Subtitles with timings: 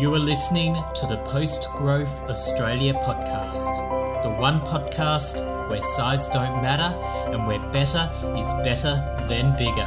[0.00, 6.62] You are listening to the Post Growth Australia podcast, the one podcast where size don't
[6.62, 6.96] matter
[7.34, 8.94] and where better is better
[9.28, 9.84] than bigger.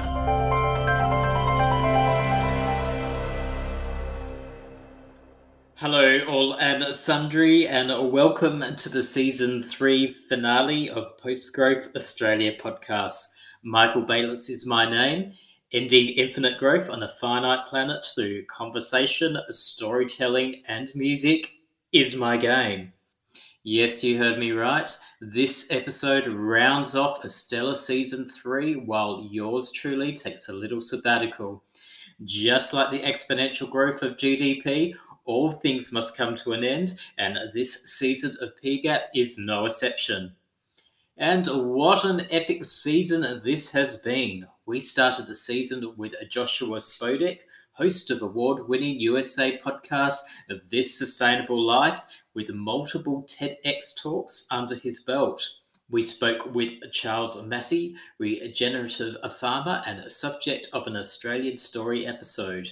[5.77, 12.55] Hello, all and sundry, and welcome to the season three finale of Post Growth Australia
[12.61, 13.29] podcast.
[13.63, 15.33] Michael Bayliss is my name,
[15.73, 21.51] ending infinite growth on a finite planet through conversation, storytelling, and music
[21.91, 22.93] is my game.
[23.63, 24.89] Yes, you heard me right.
[25.21, 31.63] This episode rounds off a stellar season three while yours truly takes a little sabbatical.
[32.23, 34.93] Just like the exponential growth of GDP,
[35.25, 40.35] all things must come to an end, and this season of PGAP is no exception.
[41.17, 44.45] And what an epic season this has been.
[44.65, 47.39] We started the season with Joshua Spodek,
[47.73, 52.01] host of award winning USA podcast of This Sustainable Life,
[52.33, 55.45] with multiple TEDx talks under his belt.
[55.89, 62.71] We spoke with Charles Massey, regenerative farmer and a subject of an Australian Story episode.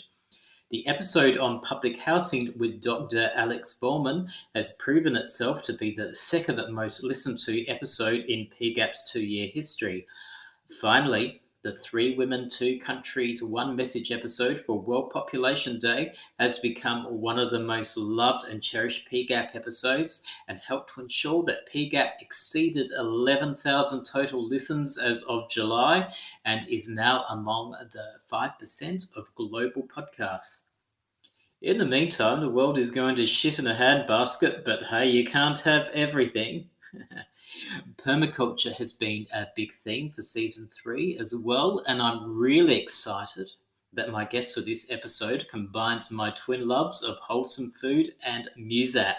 [0.70, 3.32] The episode on public housing with Dr.
[3.36, 9.12] Alex Bowman has proven itself to be the second most listened to episode in PGAP's
[9.12, 10.08] two year history.
[10.80, 17.06] Finally, the Three Women, Two Countries, One Message episode for World Population Day has become
[17.22, 22.14] one of the most loved and cherished PGAP episodes and helped to ensure that PGAP
[22.20, 26.12] exceeded 11,000 total listens as of July
[26.46, 30.64] and is now among the 5% of global podcasts.
[31.62, 35.24] In the meantime, the world is going to shit in a handbasket, but hey, you
[35.24, 36.68] can't have everything.
[37.98, 43.50] Permaculture has been a big theme for season three as well, and I'm really excited
[43.94, 49.16] that my guest for this episode combines my twin loves of wholesome food and music.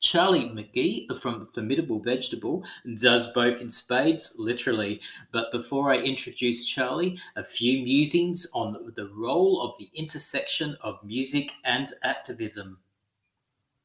[0.00, 2.64] Charlie McGee from Formidable Vegetable
[3.00, 5.00] does both in spades, literally.
[5.32, 11.02] But before I introduce Charlie, a few musings on the role of the intersection of
[11.02, 12.78] music and activism.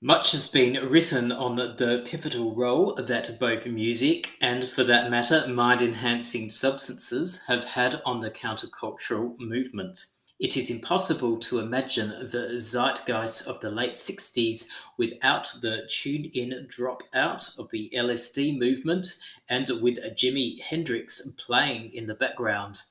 [0.05, 5.47] Much has been written on the pivotal role that both music and, for that matter,
[5.47, 10.07] mind enhancing substances have had on the countercultural movement.
[10.39, 14.65] It is impossible to imagine the zeitgeist of the late 60s
[14.97, 19.07] without the tune in drop out of the LSD movement
[19.47, 22.83] and with Jimi Hendrix playing in the background.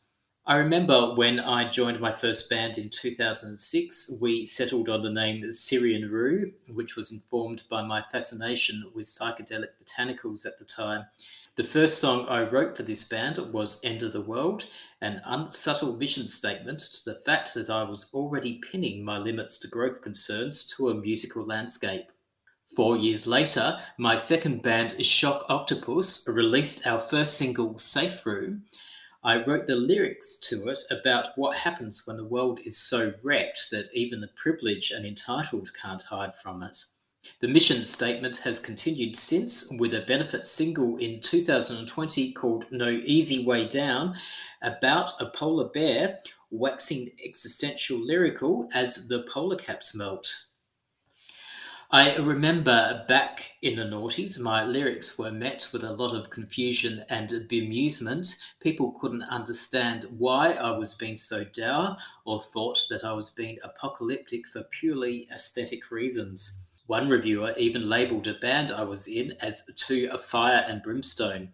[0.45, 5.49] I remember when I joined my first band in 2006, we settled on the name
[5.53, 11.07] Syrian Rue, which was informed by my fascination with psychedelic botanicals at the time.
[11.55, 14.67] The first song I wrote for this band was End of the World,
[15.01, 19.69] an unsubtle mission statement to the fact that I was already pinning my limits to
[19.69, 22.11] growth concerns to a musical landscape.
[22.75, 28.65] Four years later, my second band, Shock Octopus, released our first single, Safe Room.
[29.25, 33.69] I wrote the lyrics to it about what happens when the world is so wrecked
[33.71, 36.85] that even the privileged and entitled can't hide from it.
[37.39, 43.45] The mission statement has continued since with a benefit single in 2020 called No Easy
[43.45, 44.17] Way Down
[44.61, 46.19] about a polar bear
[46.51, 50.47] waxing existential lyrical as the polar caps melt.
[51.95, 57.05] I remember back in the noughties, my lyrics were met with a lot of confusion
[57.11, 58.35] and bemusement.
[58.61, 63.59] People couldn't understand why I was being so dour or thought that I was being
[63.63, 66.65] apocalyptic for purely aesthetic reasons.
[66.87, 71.53] One reviewer even labelled a band I was in as To Fire and Brimstone.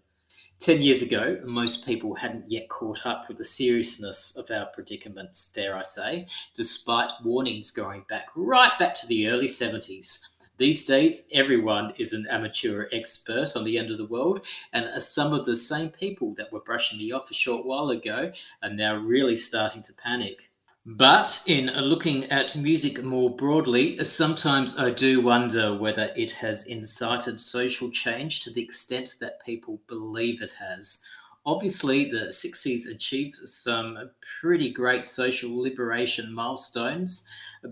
[0.60, 5.52] Ten years ago, most people hadn't yet caught up with the seriousness of our predicaments,
[5.52, 10.18] dare I say, despite warnings going back right back to the early 70s.
[10.58, 15.32] These days, everyone is an amateur expert on the end of the world, and some
[15.32, 18.32] of the same people that were brushing me off a short while ago
[18.64, 20.50] are now really starting to panic.
[20.84, 27.38] But in looking at music more broadly, sometimes I do wonder whether it has incited
[27.38, 31.04] social change to the extent that people believe it has.
[31.46, 37.24] Obviously, the 60s achieved some pretty great social liberation milestones,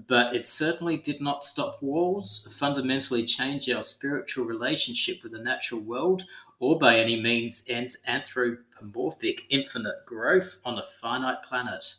[0.08, 5.80] but it certainly did not stop wars, fundamentally change our spiritual relationship with the natural
[5.80, 6.24] world,
[6.58, 11.94] or by any means end anthropomorphic infinite growth on a finite planet.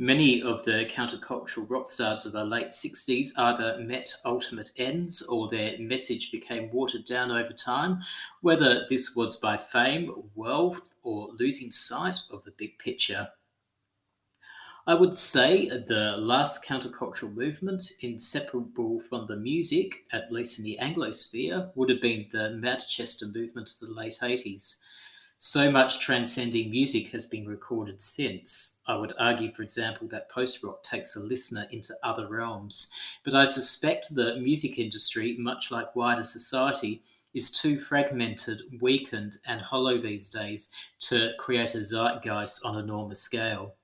[0.00, 5.48] Many of the countercultural rock stars of the late 60s either met ultimate ends or
[5.48, 8.00] their message became watered down over time,
[8.40, 13.28] whether this was by fame, wealth, or losing sight of the big picture.
[14.88, 20.78] I would say the last countercultural movement, inseparable from the music, at least in the
[20.80, 24.76] Anglosphere, would have been the Manchester movement of the late 80s.
[25.36, 28.78] So much transcending music has been recorded since.
[28.86, 32.88] I would argue, for example, that post rock takes a listener into other realms.
[33.26, 37.02] But I suspect the music industry, much like wider society,
[37.34, 40.70] is too fragmented, weakened, and hollow these days
[41.00, 43.74] to create a zeitgeist on an enormous scale.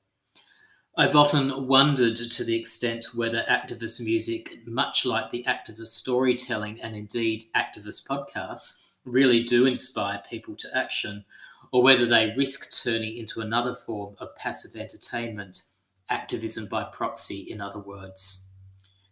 [0.97, 6.95] I've often wondered to the extent whether activist music, much like the activist storytelling and
[6.95, 11.25] indeed activist podcasts, really do inspire people to action,
[11.73, 15.65] or whether they risk turning into another form of passive entertainment,
[16.11, 18.51] activism by proxy, in other words.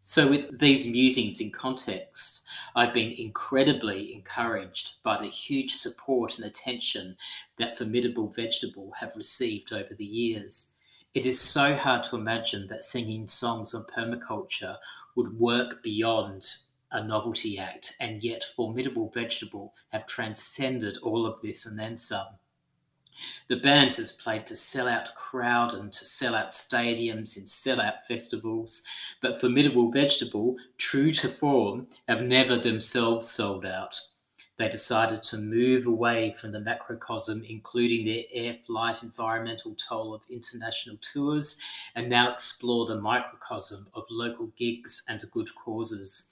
[0.05, 2.43] So, with these musings in context,
[2.77, 7.17] I've been incredibly encouraged by the huge support and attention
[7.59, 10.72] that Formidable Vegetable have received over the years
[11.15, 14.77] it is so hard to imagine that singing songs on permaculture
[15.15, 16.47] would work beyond
[16.93, 22.27] a novelty act, and yet Formidable Vegetable have transcended all of this and then some.
[23.49, 27.81] The band has played to sell out crowd and to sell out stadiums and sell
[27.81, 28.83] out festivals,
[29.21, 34.01] but Formidable Vegetable, true to form, have never themselves sold out
[34.59, 40.23] they decided to move away from the macrocosm, including their air flight environmental toll of
[40.31, 41.59] international tours,
[41.95, 46.29] and now explore the microcosm of local gigs and good causes.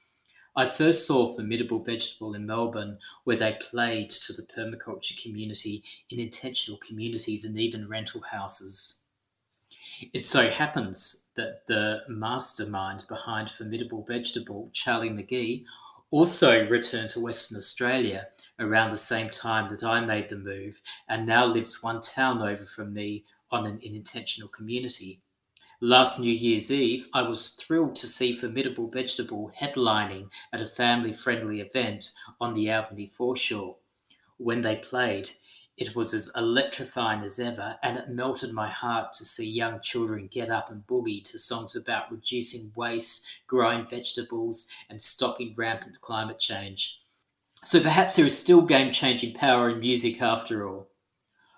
[0.57, 6.21] I first saw Formidable Vegetable in Melbourne, where they played to the permaculture community in
[6.21, 9.05] intentional communities and even rental houses.
[10.13, 15.65] It so happens that the mastermind behind Formidable Vegetable, Charlie McGee,
[16.11, 18.27] also returned to Western Australia
[18.59, 22.65] around the same time that I made the move and now lives one town over
[22.65, 25.21] from me on an intentional community.
[25.81, 31.13] Last New Year's Eve, I was thrilled to see Formidable Vegetable headlining at a family
[31.13, 32.11] friendly event
[32.41, 33.77] on the Albany foreshore.
[34.37, 35.31] When they played,
[35.81, 40.29] it was as electrifying as ever, and it melted my heart to see young children
[40.31, 46.39] get up and boogie to songs about reducing waste, growing vegetables, and stopping rampant climate
[46.39, 46.99] change.
[47.65, 50.91] So perhaps there is still game changing power in music after all.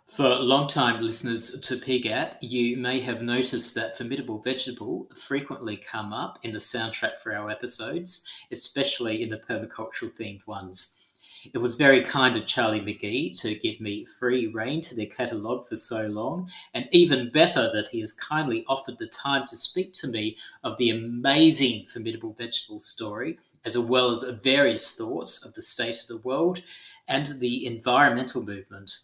[0.07, 6.39] For long-time listeners to PGAP, you may have noticed that Formidable Vegetable frequently come up
[6.43, 11.02] in the soundtrack for our episodes, especially in the permacultural themed ones.
[11.53, 15.67] It was very kind of Charlie McGee to give me free rein to their catalogue
[15.67, 19.93] for so long, and even better that he has kindly offered the time to speak
[19.95, 25.63] to me of the amazing Formidable Vegetable story, as well as various thoughts of the
[25.63, 26.63] state of the world
[27.09, 28.99] and the environmental movement.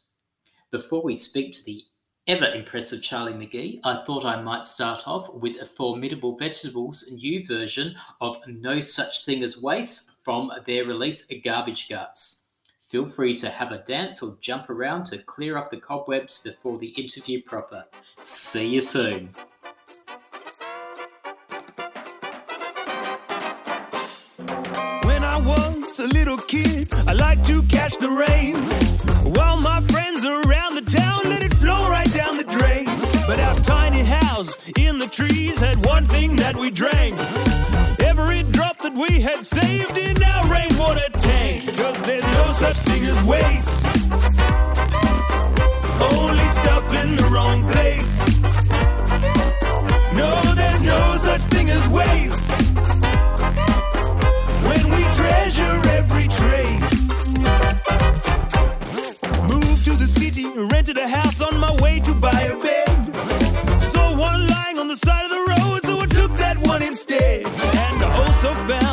[0.71, 1.85] Before we speak to the
[2.29, 7.45] ever impressive Charlie McGee, I thought I might start off with a Formidable Vegetables new
[7.47, 12.43] version of No Such Thing as Waste from their release Garbage Guts.
[12.87, 16.77] Feel free to have a dance or jump around to clear up the cobwebs before
[16.77, 17.87] the interview proper.
[18.25, 19.31] See you soon.
[25.05, 28.57] When I was a little kid, I liked to catch the rain.
[29.33, 32.85] While my friends around the town let it flow right down the drain.
[33.27, 37.19] But our tiny house in the trees had one thing that we drank
[38.99, 41.65] we had saved in our rainwater tank.
[41.77, 43.85] Cause there's no such thing as waste.
[46.13, 48.19] Only stuff in the wrong place.
[50.15, 52.47] No, there's no such thing as waste.
[54.67, 57.09] When we treasure every trace.
[59.53, 63.15] Moved to the city, rented a house on my way to buy a bed.
[63.81, 67.47] Saw one lying on the side of the road, so I took that one instead
[67.47, 68.88] And I also found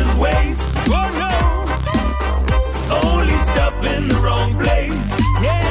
[0.00, 0.70] thing waste.
[0.88, 1.34] Oh no.
[3.08, 5.10] Only stuff in the wrong place.
[5.42, 5.68] Yeah.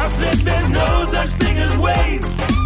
[0.00, 2.57] I said there's no such thing as waste.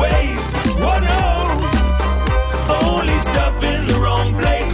[0.00, 0.56] Thing as waste.
[0.80, 1.16] What no?
[2.68, 3.20] Only oh.
[3.20, 4.72] stuff in the wrong place.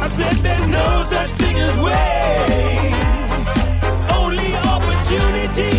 [0.00, 2.94] I said there's no such thing as waste.
[4.12, 5.70] Only opportunity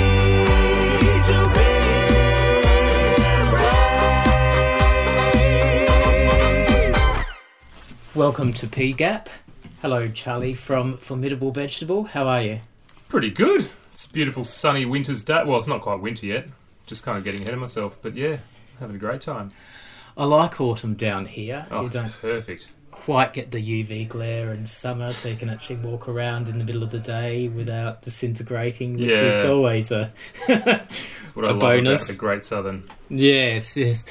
[1.28, 1.70] to be
[6.86, 7.28] embraced.
[8.16, 9.30] Welcome to P Gap.
[9.82, 12.04] Hello, Charlie from Formidable Vegetable.
[12.04, 12.60] How are you?
[13.08, 13.70] Pretty good.
[13.94, 15.44] It's a beautiful sunny winter's day.
[15.46, 16.48] Well, it's not quite winter yet.
[16.90, 17.98] Just kind of getting ahead of myself.
[18.02, 18.38] But yeah,
[18.80, 19.52] having a great time.
[20.18, 21.66] I like autumn down here.
[21.72, 22.68] Oh, you don't perfect.
[22.92, 26.66] quite get the UV glare in summer, so you can actually walk around in the
[26.66, 30.12] middle of the day without disintegrating, which is always a
[30.48, 32.04] What I A love bonus.
[32.04, 32.84] about the Great Southern.
[33.10, 34.06] yes, yes.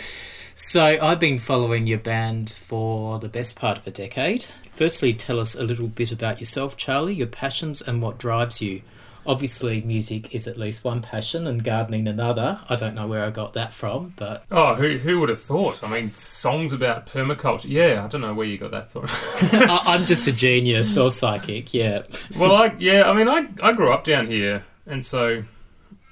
[0.54, 4.46] So I've been following your band for the best part of a decade.
[4.74, 8.82] Firstly, tell us a little bit about yourself, Charlie, your passions, and what drives you.
[9.28, 12.58] Obviously, music is at least one passion, and gardening another.
[12.68, 15.84] I don't know where I got that from, but Oh, who who would have thought?
[15.84, 17.66] I mean, songs about permaculture.
[17.68, 19.10] Yeah, I don't know where you got that thought.
[19.52, 21.74] I, I'm just a genius or psychic.
[21.74, 22.02] Yeah.
[22.36, 25.44] well, I yeah, I mean, I I grew up down here, and so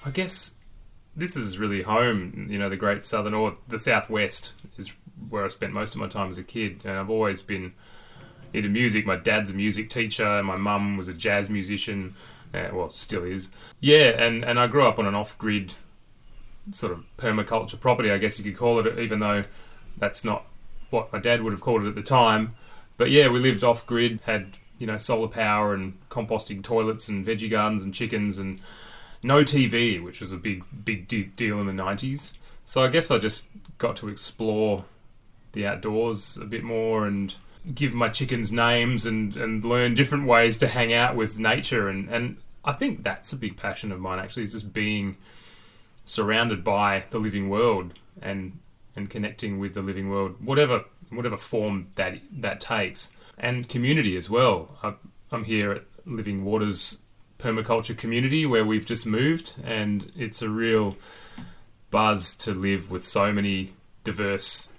[0.04, 0.52] I guess
[1.16, 2.48] this is really home.
[2.50, 4.92] You know, the Great Southern or the Southwest is
[5.30, 7.72] where I spent most of my time as a kid, and I've always been
[8.52, 9.06] into music.
[9.06, 12.14] My dad's a music teacher, and my mum was a jazz musician.
[12.56, 13.50] Uh, well, still is.
[13.80, 15.74] Yeah, and and I grew up on an off-grid
[16.72, 19.44] sort of permaculture property, I guess you could call it, even though
[19.96, 20.46] that's not
[20.90, 22.54] what my dad would have called it at the time.
[22.96, 27.26] But yeah, we lived off grid, had you know solar power and composting toilets and
[27.26, 28.60] veggie gardens and chickens and
[29.22, 32.34] no TV, which was a big big deal in the nineties.
[32.64, 33.46] So I guess I just
[33.78, 34.84] got to explore
[35.52, 37.34] the outdoors a bit more and
[37.74, 42.08] give my chickens names and, and learn different ways to hang out with nature and,
[42.08, 42.36] and
[42.66, 45.16] I think that's a big passion of mine actually is just being
[46.04, 48.58] surrounded by the living world and
[48.96, 54.28] and connecting with the living world, whatever whatever form that that takes, and community as
[54.28, 54.76] well.
[54.82, 54.94] I,
[55.30, 56.98] I'm here at Living Waters
[57.38, 60.96] permaculture community where we've just moved, and it's a real
[61.90, 64.70] buzz to live with so many diverse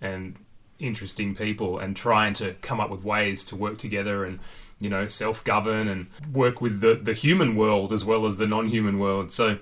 [0.00, 0.36] and
[0.78, 4.38] interesting people, and trying to come up with ways to work together and
[4.82, 8.46] you know self govern and work with the the human world as well as the
[8.46, 9.32] non human world.
[9.32, 9.58] So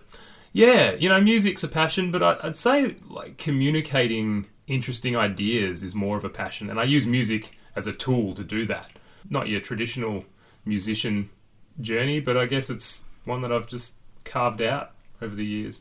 [0.52, 5.94] yeah, you know, music's a passion, but I, I'd say like communicating interesting ideas is
[5.94, 8.90] more of a passion, and I use music as a tool to do that.
[9.28, 10.24] Not your traditional
[10.64, 11.30] musician
[11.80, 15.80] journey, but I guess it's one that I've just carved out over the years.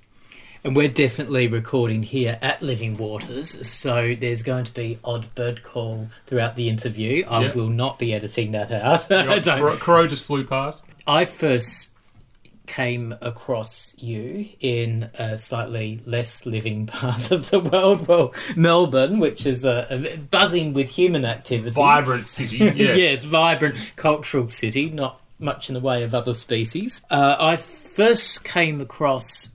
[0.63, 5.63] And we're definitely recording here at Living Waters, so there's going to be odd bird
[5.63, 7.25] call throughout the interview.
[7.30, 7.54] I Yeah.
[7.54, 9.10] will not be editing that out.
[9.10, 10.84] You I, Crow, Crow just flew past.
[11.08, 11.92] I first
[12.68, 19.46] came across you in a slightly less living part of the world, well, Melbourne, which
[19.46, 21.72] is a, a buzzing with human activity.
[21.74, 22.96] Vibrant city, yeah.
[22.96, 27.01] yes, vibrant cultural city, not much in the way of other species.
[27.10, 29.51] Uh, I first came across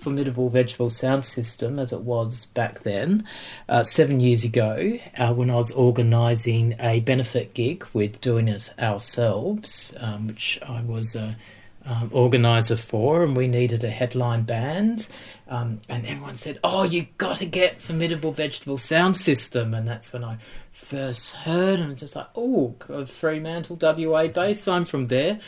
[0.00, 3.26] Formidable Vegetable Sound System as it was back then,
[3.68, 8.72] uh, seven years ago, uh, when I was organising a benefit gig with Doing It
[8.78, 11.36] Ourselves, um, which I was a
[11.84, 15.08] um, organiser for, and we needed a headline band.
[15.48, 20.12] Um, and everyone said, "Oh, you got to get Formidable Vegetable Sound System," and that's
[20.12, 20.36] when I
[20.72, 22.74] first heard, and just like, "Oh,
[23.06, 24.68] Fremantle, WA base.
[24.68, 25.40] I'm from there."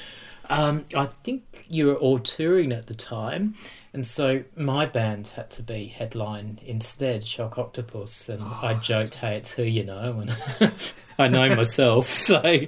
[0.48, 3.54] Um, I think you were all touring at the time,
[3.92, 9.36] and so my band had to be headline instead, Shock Octopus, and I joked, "Hey,
[9.36, 10.72] it's who you know," and
[11.18, 12.12] I know myself.
[12.30, 12.60] So,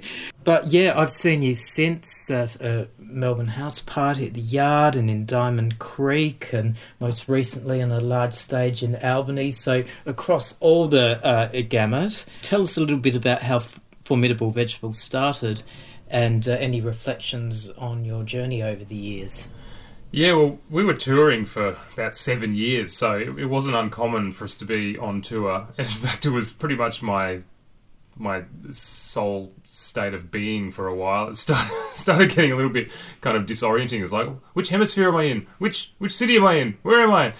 [0.42, 5.08] but yeah, I've seen you since at a Melbourne House Party at the Yard and
[5.08, 9.52] in Diamond Creek, and most recently on a large stage in Albany.
[9.52, 14.50] So across all the uh, gamut, tell us a little bit about how F- Formidable
[14.50, 15.62] Vegetables started,
[16.08, 19.46] and uh, any reflections on your journey over the years.
[20.14, 24.58] Yeah, well, we were touring for about seven years, so it, wasn't uncommon for us
[24.58, 25.68] to be on tour.
[25.78, 27.42] In fact, it was pretty much my
[28.14, 31.28] my sole state of being for a while.
[31.28, 32.90] It started started getting a little bit
[33.22, 34.02] kind of disorienting.
[34.02, 35.46] It's like, which hemisphere am I in?
[35.58, 36.76] Which which city am I in?
[36.82, 37.32] Where am I?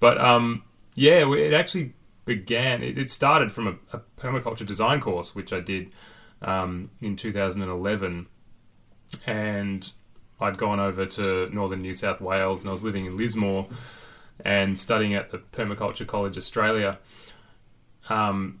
[0.00, 0.62] But um,
[0.94, 1.92] yeah, it actually
[2.24, 2.82] began.
[2.82, 5.92] It, it started from a, a permaculture design course, which I did
[6.40, 8.26] um, in 2011,
[9.26, 9.92] and
[10.40, 13.68] I'd gone over to northern New South Wales and I was living in Lismore
[14.44, 16.98] and studying at the Permaculture College Australia,
[18.08, 18.60] um,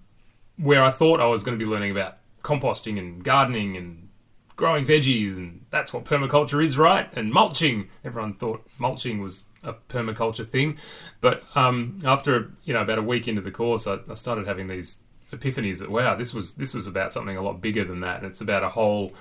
[0.56, 4.08] where I thought I was going to be learning about composting and gardening and
[4.56, 7.08] growing veggies, and that's what permaculture is, right?
[7.12, 7.88] And mulching.
[8.04, 10.78] Everyone thought mulching was a permaculture thing,
[11.20, 14.68] but um, after you know about a week into the course, I, I started having
[14.68, 14.96] these
[15.32, 18.26] epiphanies that wow, this was this was about something a lot bigger than that, and
[18.26, 19.12] it's about a whole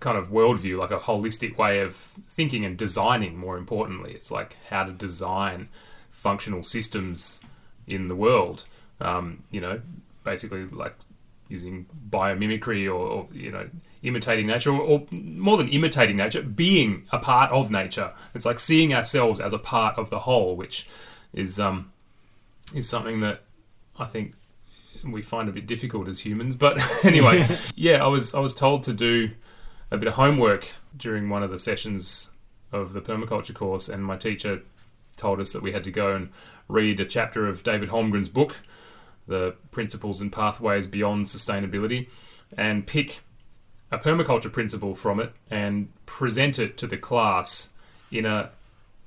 [0.00, 1.96] kind of worldview, like a holistic way of
[2.28, 3.36] thinking and designing.
[3.36, 5.68] More importantly, it's like how to design
[6.10, 7.40] functional systems
[7.86, 8.64] in the world.
[9.00, 9.80] Um, you know,
[10.24, 10.94] basically like
[11.48, 13.68] using biomimicry or, or you know
[14.02, 18.12] imitating nature, or, or, more than imitating nature, being a part of nature.
[18.34, 20.86] It's like seeing ourselves as a part of the whole, which
[21.32, 21.92] is um,
[22.74, 23.42] is something that
[23.98, 24.34] I think
[25.04, 26.56] we find a bit difficult as humans.
[26.56, 29.30] But anyway, yeah, I was I was told to do
[29.90, 32.30] a bit of homework during one of the sessions
[32.72, 34.62] of the permaculture course, and my teacher
[35.16, 36.30] told us that we had to go and
[36.68, 38.56] read a chapter of David Holmgren's book,
[39.26, 42.08] The Principles and Pathways Beyond Sustainability,
[42.56, 43.20] and pick
[43.90, 47.68] a permaculture principle from it and present it to the class
[48.10, 48.50] in a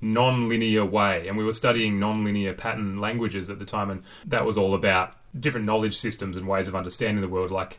[0.02, 1.28] non-linear way.
[1.28, 5.16] And we were studying non-linear pattern languages at the time and that was all about
[5.38, 7.78] different knowledge systems and ways of understanding the world like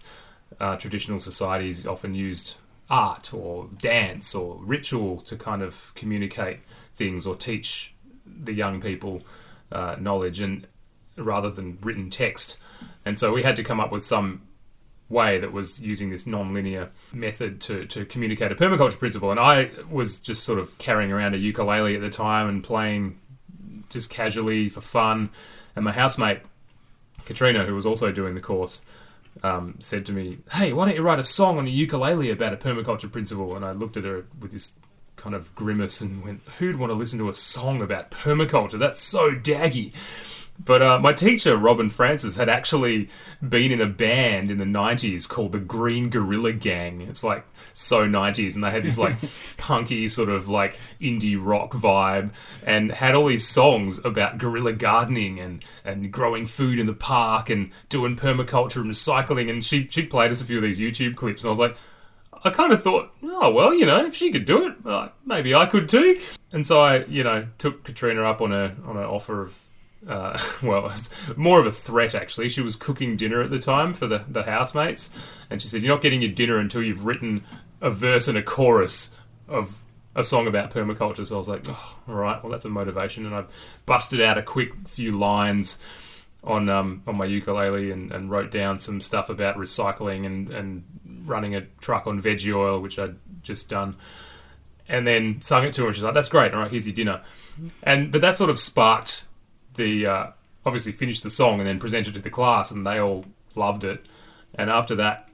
[0.60, 2.56] uh, traditional societies often used
[2.90, 6.58] art or dance or ritual to kind of communicate
[6.94, 7.94] things or teach
[8.26, 9.22] the young people
[9.72, 10.66] uh, knowledge and
[11.16, 12.56] rather than written text
[13.04, 14.42] and so we had to come up with some
[15.10, 19.30] way that was using this non-linear method to, to communicate a permaculture principle.
[19.30, 23.18] And I was just sort of carrying around a ukulele at the time and playing
[23.88, 25.30] just casually for fun.
[25.74, 26.40] And my housemate,
[27.24, 28.82] Katrina, who was also doing the course,
[29.42, 32.52] um, said to me, Hey, why don't you write a song on a ukulele about
[32.52, 33.56] a permaculture principle?
[33.56, 34.72] And I looked at her with this
[35.16, 38.78] kind of grimace and went, Who'd want to listen to a song about permaculture?
[38.78, 39.92] That's so daggy.
[40.62, 43.08] But uh, my teacher, Robin Francis, had actually
[43.46, 47.00] been in a band in the 90s called the Green Gorilla Gang.
[47.00, 49.16] It's like so 90s, and they had this like
[49.56, 55.40] punky sort of like indie rock vibe and had all these songs about guerrilla gardening
[55.40, 59.48] and, and growing food in the park and doing permaculture and recycling.
[59.48, 61.76] And she, she played us a few of these YouTube clips, and I was like,
[62.44, 65.54] I kind of thought, oh well, you know, if she could do it, uh, maybe
[65.54, 66.20] I could too.
[66.52, 69.56] And so I, you know, took Katrina up on a on an offer of
[70.06, 70.92] uh, well,
[71.36, 72.48] more of a threat actually.
[72.48, 75.10] She was cooking dinner at the time for the, the housemates,
[75.48, 77.44] and she said, You're not getting your dinner until you've written
[77.80, 79.10] a verse and a chorus
[79.48, 79.78] of
[80.14, 81.26] a song about permaculture.
[81.26, 83.26] So I was like, oh, All right, well, that's a motivation.
[83.26, 83.44] And I
[83.86, 85.78] busted out a quick few lines
[86.42, 90.84] on um, on my ukulele and, and, wrote down some stuff about recycling and, and
[91.26, 93.96] running a truck on veggie oil, which I'd just done.
[94.88, 96.54] And then sung it to her, and she's like, "That's great.
[96.54, 97.20] All right, here's your dinner."
[97.82, 99.24] And but that sort of sparked
[99.80, 100.26] the uh,
[100.66, 103.82] obviously finished the song and then presented it to the class, and they all loved
[103.82, 104.04] it.
[104.54, 105.28] And after that,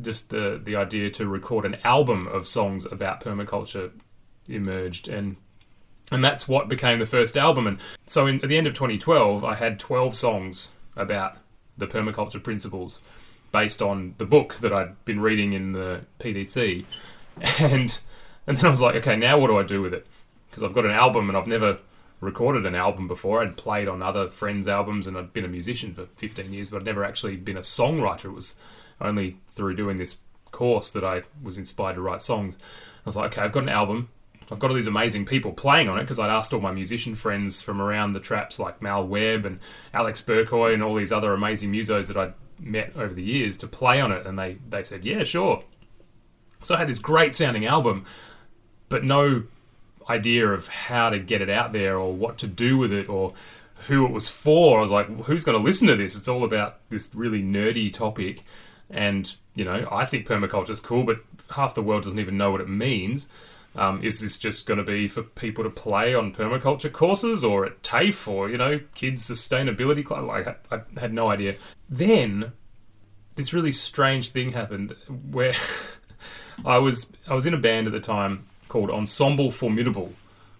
[0.00, 3.90] just the the idea to record an album of songs about permaculture
[4.48, 5.36] emerged, and
[6.10, 7.66] and that's what became the first album.
[7.66, 11.36] And so, in, at the end of 2012, I had 12 songs about
[11.76, 13.00] the permaculture principles
[13.52, 16.86] based on the book that I'd been reading in the PDC,
[17.60, 17.98] and
[18.46, 20.06] and then I was like, okay, now what do I do with it?
[20.48, 21.78] Because I've got an album and I've never
[22.20, 23.42] recorded an album before.
[23.42, 26.78] I'd played on other friends' albums and I'd been a musician for 15 years, but
[26.78, 28.26] I'd never actually been a songwriter.
[28.26, 28.54] It was
[29.00, 30.16] only through doing this
[30.50, 32.56] course that I was inspired to write songs.
[32.60, 34.10] I was like, okay, I've got an album.
[34.50, 37.14] I've got all these amazing people playing on it because I'd asked all my musician
[37.14, 39.60] friends from around the traps like Mal Webb and
[39.94, 43.66] Alex Burkoy and all these other amazing musos that I'd met over the years to
[43.66, 45.62] play on it, and they, they said, yeah, sure.
[46.62, 48.04] So I had this great sounding album,
[48.88, 49.44] but no
[50.08, 53.34] idea of how to get it out there or what to do with it or
[53.86, 54.78] who it was for.
[54.78, 56.16] I was like, who's going to listen to this?
[56.16, 58.44] It's all about this really nerdy topic.
[58.88, 61.18] And, you know, I think permaculture is cool, but
[61.50, 63.28] half the world doesn't even know what it means.
[63.76, 67.64] Um, is this just going to be for people to play on permaculture courses or
[67.64, 70.24] at TAFE or, you know, kids' sustainability class?
[70.24, 71.54] Like, I, I had no idea.
[71.88, 72.52] Then
[73.36, 74.96] this really strange thing happened
[75.30, 75.54] where
[76.64, 80.12] I was I was in a band at the time called Ensemble Formidable,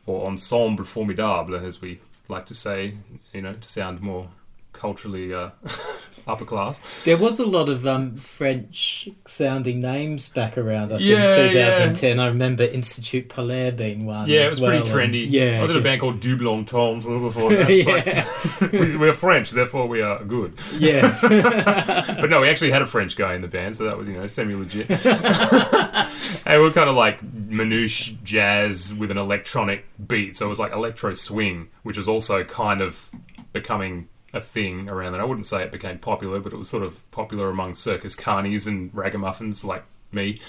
[0.05, 2.95] or Ensemble Formidable, as we like to say,
[3.33, 4.29] you know, to sound more
[4.73, 5.51] culturally uh,
[6.27, 6.81] upper class.
[7.05, 12.17] There was a lot of um, French sounding names back around, I yeah, think, 2010.
[12.17, 12.23] Yeah.
[12.23, 14.29] I remember Institut Polaire being one.
[14.29, 15.25] Yeah, it was well, pretty trendy.
[15.25, 17.71] And, yeah, I was in a band called Double Entendre before that.
[17.71, 18.27] yeah.
[18.61, 20.59] Like, we're French, therefore we are good.
[20.79, 21.17] Yeah.
[22.21, 24.15] but no, we actually had a French guy in the band, so that was, you
[24.15, 24.91] know, semi legit.
[24.91, 30.37] and we are kind of like manouche jazz with an electronic beat.
[30.37, 33.11] So it was like electro swing, which was also kind of
[33.53, 35.21] becoming a thing around that.
[35.21, 38.67] I wouldn't say it became popular, but it was sort of popular among circus carnies
[38.67, 40.41] and ragamuffins like me.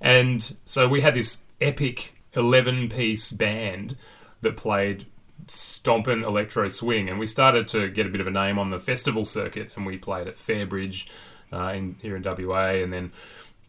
[0.00, 3.96] And so we had this epic 11 piece band
[4.42, 5.06] that played
[5.46, 8.80] stompin' electro swing, and we started to get a bit of a name on the
[8.80, 11.06] festival circuit, and we played at Fairbridge
[11.52, 13.12] uh, in, here in WA, and then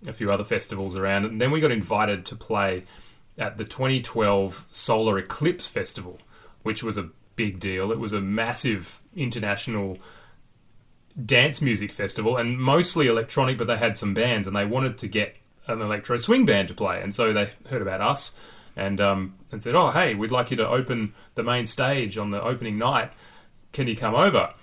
[0.08, 1.26] a few other festivals around.
[1.26, 2.84] And then we got invited to play
[3.38, 6.20] at the 2012 Solar Eclipse Festival,
[6.64, 7.92] which was a big deal.
[7.92, 9.98] It was a massive international
[11.24, 15.08] dance music festival and mostly electronic, but they had some bands and they wanted to
[15.08, 15.36] get
[15.68, 17.02] an electro swing band to play.
[17.02, 18.34] And so they heard about us
[18.76, 22.32] and um, and said, "Oh, hey, we'd like you to open the main stage on
[22.32, 23.12] the opening night.
[23.72, 24.54] Can you come over?"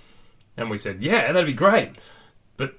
[0.57, 1.97] And we said, "Yeah, that'd be great."
[2.57, 2.75] But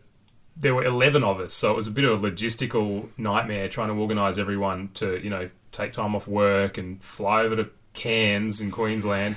[0.56, 3.89] there were eleven of us, so it was a bit of a logistical nightmare trying
[3.89, 8.62] to organise everyone to you know take time off work and fly over to Cairns
[8.62, 9.36] in Queensland.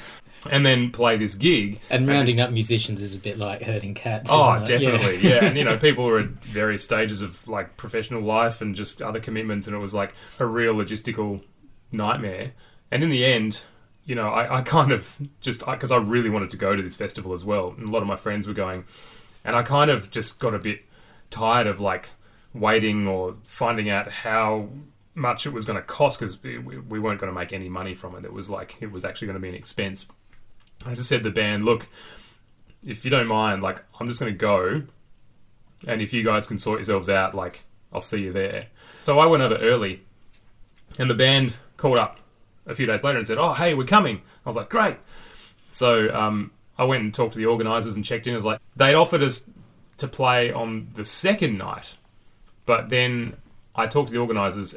[0.50, 1.80] And then play this gig.
[1.90, 4.28] And rounding up musicians is a bit like herding cats.
[4.32, 5.44] Oh, definitely, yeah.
[5.46, 9.20] And you know, people were at various stages of like professional life and just other
[9.20, 11.42] commitments, and it was like a real logistical
[11.92, 12.52] nightmare.
[12.90, 13.62] And in the end,
[14.04, 16.96] you know, I, I kind of just because I, really wanted to go to this
[16.96, 18.84] festival as well, and a lot of my friends were going,
[19.44, 20.80] and I kind of just got a bit
[21.30, 22.10] tired of like
[22.54, 24.68] waiting or finding out how
[25.14, 27.94] much it was going to cost because we, we weren't going to make any money
[27.94, 28.24] from it.
[28.24, 30.06] It was like it was actually going to be an expense.
[30.86, 31.88] I just said to the band, look,
[32.84, 34.82] if you don't mind, like I'm just going to go,
[35.86, 38.66] and if you guys can sort yourselves out, like I'll see you there.
[39.04, 40.02] So I went over early,
[40.98, 42.18] and the band called up
[42.66, 44.96] a few days later and said, "Oh, hey, we're coming." I was like, "Great."
[45.68, 48.34] So um, I went and talked to the organisers and checked in.
[48.34, 49.42] I was like, they'd offered us
[49.98, 51.96] to play on the second night,
[52.64, 53.36] but then
[53.74, 54.76] I talked to the organisers,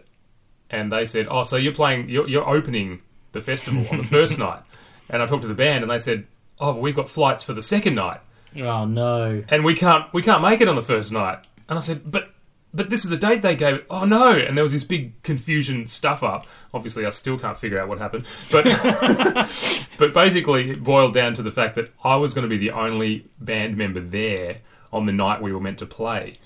[0.71, 4.39] and they said, "Oh, so you're playing, you're, you're opening the festival on the first
[4.39, 4.61] night."
[5.09, 6.27] And I talked to the band, and they said,
[6.59, 8.19] "Oh, but we've got flights for the second night,
[8.57, 9.43] Oh no.
[9.49, 12.29] and we can't we can't make it on the first night." And I said, "But."
[12.71, 13.83] But this is the date they gave.
[13.89, 14.29] Oh no!
[14.29, 16.45] And there was this big confusion stuff up.
[16.71, 18.25] Obviously, I still can't figure out what happened.
[18.51, 18.65] But
[19.97, 22.69] but basically, it boiled down to the fact that I was going to be the
[22.69, 24.59] only band member there
[24.93, 26.37] on the night we were meant to play,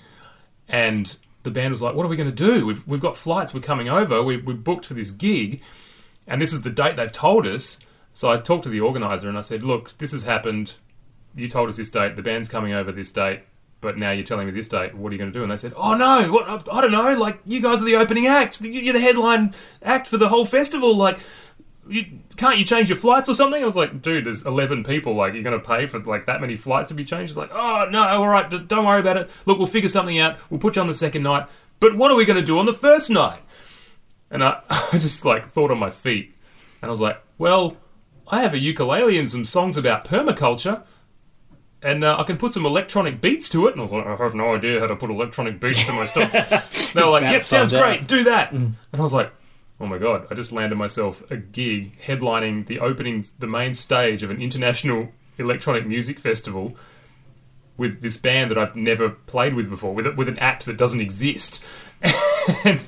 [0.66, 2.64] and the band was like, "What are we going to do?
[2.64, 3.52] We've we've got flights.
[3.52, 4.22] We're coming over.
[4.22, 5.60] We we booked for this gig,
[6.26, 7.78] and this is the date they've told us."
[8.14, 10.74] So I talked to the organizer and I said, "Look, this has happened.
[11.34, 12.14] You told us this date.
[12.14, 13.40] The band's coming over this date."
[13.80, 14.94] But now you're telling me this date.
[14.94, 15.42] What are you going to do?
[15.42, 17.12] And they said, "Oh no, what, I, don't know.
[17.14, 18.60] Like you guys are the opening act.
[18.62, 20.96] You're the headline act for the whole festival.
[20.96, 21.18] Like,
[21.86, 25.14] you, can't you change your flights or something?" I was like, "Dude, there's 11 people.
[25.14, 27.50] Like, you're going to pay for like that many flights to be changed?" It's like,
[27.52, 29.28] "Oh no, all right, d- don't worry about it.
[29.44, 30.38] Look, we'll figure something out.
[30.48, 31.46] We'll put you on the second night.
[31.80, 33.40] But what are we going to do on the first night?"
[34.30, 36.32] And I, I just like thought on my feet,
[36.80, 37.76] and I was like, "Well,
[38.28, 40.82] I have a ukulele and some songs about permaculture."
[41.84, 43.72] and uh, I can put some electronic beats to it.
[43.72, 46.06] And I was like, I have no idea how to put electronic beats to my
[46.06, 46.32] stuff.
[46.94, 48.52] they were like, yep, sounds find out." great, do that.
[48.52, 49.30] And I was like,
[49.78, 54.22] oh my god, I just landed myself a gig headlining the opening, the main stage
[54.22, 56.74] of an international electronic music festival
[57.76, 61.00] with this band that I've never played with before, with, with an act that doesn't
[61.00, 61.62] exist.
[62.64, 62.82] and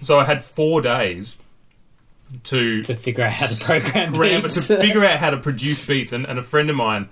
[0.00, 1.36] so I had four days
[2.44, 4.66] to To figure out how to program beats.
[4.66, 6.12] to figure out how to produce beats.
[6.12, 7.08] And, and a friend of mine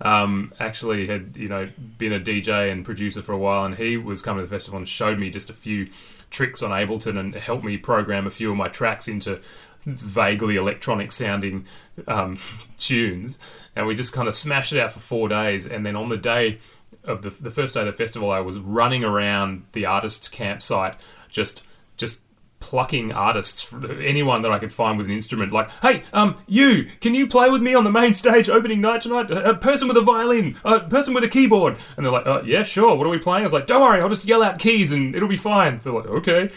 [0.00, 3.96] um, actually had you know been a DJ and producer for a while, and he
[3.96, 5.88] was coming to the festival and showed me just a few
[6.30, 9.40] tricks on Ableton and helped me program a few of my tracks into
[9.84, 11.66] vaguely electronic sounding
[12.08, 12.38] um,
[12.78, 13.38] tunes.
[13.76, 16.16] And we just kind of smashed it out for four days, and then on the
[16.16, 16.58] day
[17.04, 20.96] of the the first day of the festival, I was running around the artists' campsite,
[21.30, 21.62] just
[21.96, 22.20] just
[22.62, 23.70] plucking artists,
[24.00, 25.52] anyone that I could find with an instrument.
[25.52, 29.02] Like, hey, um, you, can you play with me on the main stage opening night
[29.02, 29.30] tonight?
[29.30, 32.62] A person with a violin, a person with a keyboard, and they're like, uh, yeah,
[32.62, 32.94] sure.
[32.94, 33.42] What are we playing?
[33.42, 35.80] I was like, don't worry, I'll just yell out keys and it'll be fine.
[35.80, 36.50] So like, okay,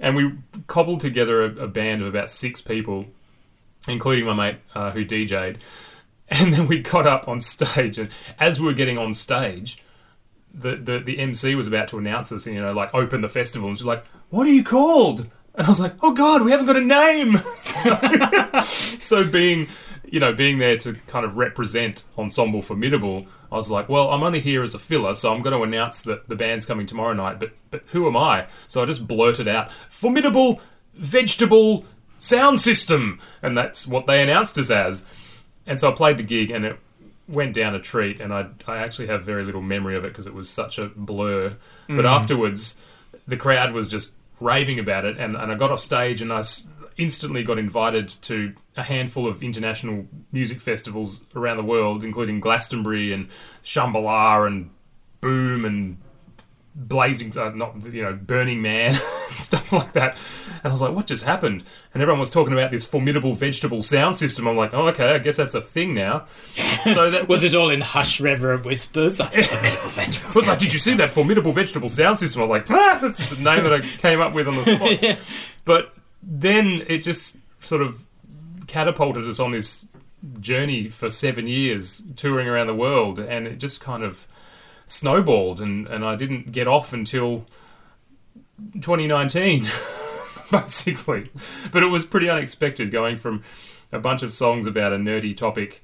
[0.00, 0.32] and we
[0.68, 3.06] cobbled together a, a band of about six people,
[3.88, 5.58] including my mate uh, who DJ'd.
[6.32, 8.08] And then we got up on stage, and
[8.38, 9.82] as we were getting on stage,
[10.54, 13.28] the, the, the MC was about to announce us, and, you know, like open the
[13.28, 16.50] festival, and she's like, "What are you called?" And I was like, "Oh God, we
[16.50, 17.40] haven't got a name."
[17.74, 17.98] so,
[19.00, 19.68] so being,
[20.04, 24.22] you know, being there to kind of represent Ensemble Formidable, I was like, "Well, I'm
[24.22, 27.12] only here as a filler, so I'm going to announce that the band's coming tomorrow
[27.12, 28.46] night." But but who am I?
[28.68, 30.60] So I just blurted out, "Formidable
[30.94, 31.84] Vegetable
[32.18, 35.04] Sound System," and that's what they announced us as.
[35.66, 36.78] And so I played the gig, and it
[37.28, 40.26] went down a treat, and I I actually have very little memory of it because
[40.26, 41.56] it was such a blur.
[41.88, 42.08] But mm.
[42.08, 42.76] afterwards,
[43.26, 46.42] the crowd was just raving about it, and, and I got off stage and I
[46.96, 53.12] instantly got invited to a handful of international music festivals around the world, including Glastonbury
[53.12, 53.28] and
[53.64, 54.70] Shambhala and
[55.20, 55.98] Boom and
[56.72, 58.94] Blazing, uh, not you know, Burning Man,
[59.34, 60.16] stuff like that.
[60.62, 61.64] And I was like, what just happened?
[61.92, 64.46] And everyone was talking about this formidable vegetable sound system.
[64.46, 66.26] I'm like, oh, okay, I guess that's a thing now.
[66.84, 69.20] So that Was just- it all in hush, reverent whispers?
[69.96, 72.42] Like, was like, did you see that formidable vegetable sound system?
[72.42, 75.18] I'm like, ah, that's the name that I came up with on the spot.
[75.64, 78.00] But then it just sort of
[78.68, 79.84] catapulted us on this
[80.40, 84.26] journey for seven years, touring around the world, and it just kind of
[84.90, 87.46] snowballed, and, and I didn't get off until
[88.74, 89.68] 2019,
[90.50, 91.30] basically.
[91.72, 93.44] But it was pretty unexpected going from
[93.92, 95.82] a bunch of songs about a nerdy topic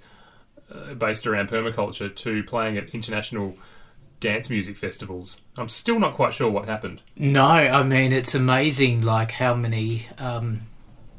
[0.71, 3.57] uh, based around permaculture to playing at international
[4.21, 5.41] dance music festivals.
[5.57, 7.03] I'm still not quite sure what happened.
[7.17, 10.63] No, I mean it's amazing, like how many um,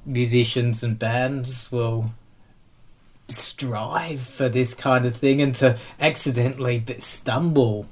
[0.06, 2.12] musicians and bands will
[3.30, 7.88] strive for this kind of thing, and to accidentally stumble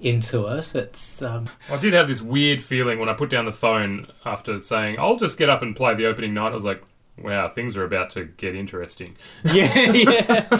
[0.00, 0.74] into it.
[0.74, 4.60] It's um, I did have this weird feeling when I put down the phone after
[4.60, 6.52] saying, I'll just get up and play the opening night.
[6.52, 6.82] I was like,
[7.18, 9.16] wow, things are about to get interesting.
[9.44, 10.56] yeah, yeah.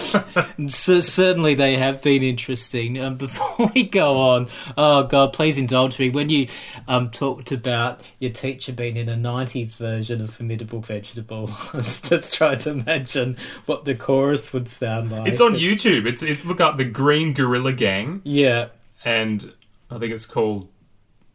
[0.69, 3.01] so certainly they have been interesting.
[3.01, 6.11] Um, before we go on, oh god, please indulge me.
[6.11, 6.49] When you
[6.89, 12.01] um, talked about your teacher being in a '90s version of Formidable Vegetable, I was
[12.01, 15.29] just trying to imagine what the chorus would sound like.
[15.29, 16.07] It's on YouTube.
[16.07, 18.69] It's, it's look up the Green Gorilla Gang, Yeah,
[19.05, 19.53] and
[19.91, 20.69] I think it's called.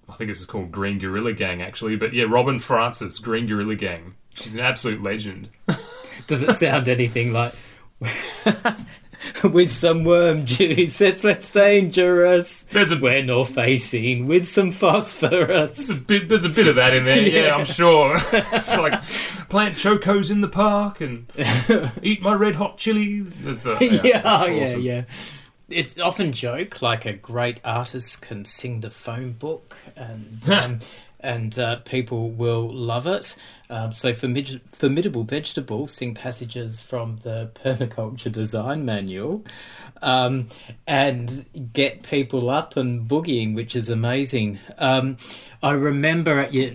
[0.10, 1.96] I think this is called Green Gorilla Gang, actually.
[1.96, 4.16] But yeah, Robin Francis, Green Gorilla Gang.
[4.34, 5.50] She's an absolute legend.
[6.28, 7.54] does it sound anything like?
[9.44, 12.64] with some worm juice, that's less dangerous.
[12.72, 15.78] There's a We're not facing with some phosphorus.
[15.78, 17.56] There's a bit, there's a bit of that in there, yeah, Yeah.
[17.56, 18.18] I'm sure.
[18.32, 19.02] it's like
[19.50, 21.32] plant chocos in the park and
[22.02, 23.28] eat my red hot chilies.
[23.66, 24.82] Uh, yeah, yeah, awesome.
[24.82, 25.04] yeah.
[25.70, 30.80] It's often joke like a great artist can sing the phone book, and um,
[31.22, 33.36] and uh, people will love it.
[33.72, 39.46] Um, so, Formid- formidable vegetable sing passages from the permaculture design manual,
[40.02, 40.50] um,
[40.86, 44.60] and get people up and boogieing, which is amazing.
[44.78, 45.18] Um,
[45.64, 46.72] I remember at your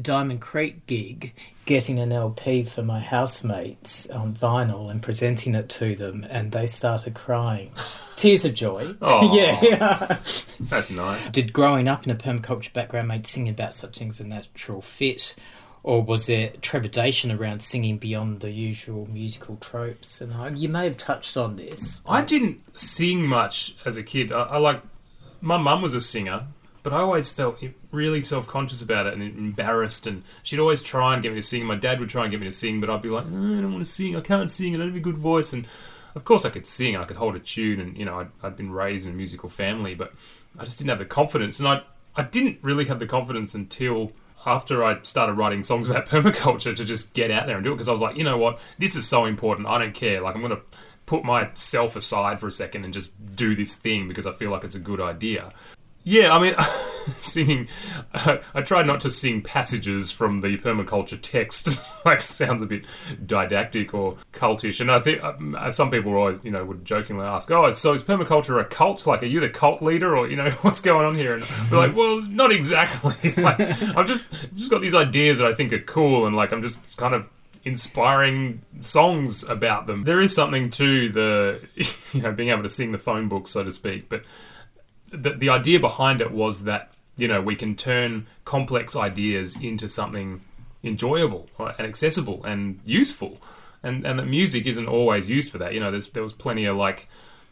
[0.00, 1.32] Diamond Creek gig
[1.64, 6.66] getting an LP for my housemates on vinyl and presenting it to them, and they
[6.66, 7.72] started crying.
[8.16, 8.94] Tears of joy.
[9.02, 9.34] Aw.
[9.34, 10.18] yeah.
[10.60, 11.28] That's nice.
[11.30, 15.34] Did growing up in a permaculture background make singing about such things a natural fit?
[15.86, 20.20] Or was there trepidation around singing beyond the usual musical tropes?
[20.20, 22.00] And I, you may have touched on this.
[22.04, 24.32] I didn't sing much as a kid.
[24.32, 24.82] I, I like
[25.40, 26.48] my mum was a singer,
[26.82, 30.08] but I always felt really self conscious about it and embarrassed.
[30.08, 31.64] And she'd always try and get me to sing.
[31.64, 33.60] My dad would try and get me to sing, but I'd be like, "Mm, I
[33.60, 34.16] don't want to sing.
[34.16, 34.74] I can't sing.
[34.74, 35.52] I don't have a good voice.
[35.52, 35.68] And
[36.16, 36.96] of course, I could sing.
[36.96, 39.48] I could hold a tune, and you know, I'd, I'd been raised in a musical
[39.48, 40.12] family, but
[40.58, 41.60] I just didn't have the confidence.
[41.60, 41.82] And I
[42.16, 44.10] I didn't really have the confidence until
[44.46, 47.74] after I started writing songs about permaculture to just get out there and do it
[47.74, 49.66] because I was like, you know what, this is so important.
[49.66, 50.20] I don't care.
[50.20, 50.62] Like I'm going to
[51.04, 54.64] put myself aside for a second and just do this thing because I feel like
[54.64, 55.52] it's a good idea.
[56.08, 56.54] Yeah, I mean,
[57.18, 57.66] singing.
[58.14, 61.80] Uh, I tried not to sing passages from the permaculture text.
[62.04, 62.84] like, sounds a bit
[63.26, 64.80] didactic or cultish.
[64.80, 68.04] And I think uh, some people always, you know, would jokingly ask, "Oh, so is
[68.04, 69.04] permaculture a cult?
[69.04, 71.78] Like, are you the cult leader, or you know, what's going on here?" And we're
[71.78, 73.32] like, "Well, not exactly.
[73.42, 76.52] like, I've just, I've just got these ideas that I think are cool, and like,
[76.52, 77.28] I'm just kind of."
[77.64, 80.04] inspiring songs about them.
[80.04, 81.60] There is something to the,
[82.12, 84.08] you know, being able to sing the phone book, so to speak.
[84.08, 84.22] But
[85.16, 89.88] the, the idea behind it was that you know we can turn complex ideas into
[89.88, 90.42] something
[90.84, 93.40] enjoyable uh, and accessible and useful,
[93.82, 95.74] and and that music isn't always used for that.
[95.74, 97.08] You know, there's there was plenty of like.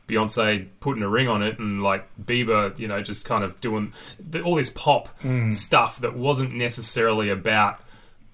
[0.07, 3.95] Beyonce putting a ring on it, and like Bieber, you know, just kind of doing
[4.45, 5.09] all this pop
[5.51, 7.81] stuff that wasn't necessarily about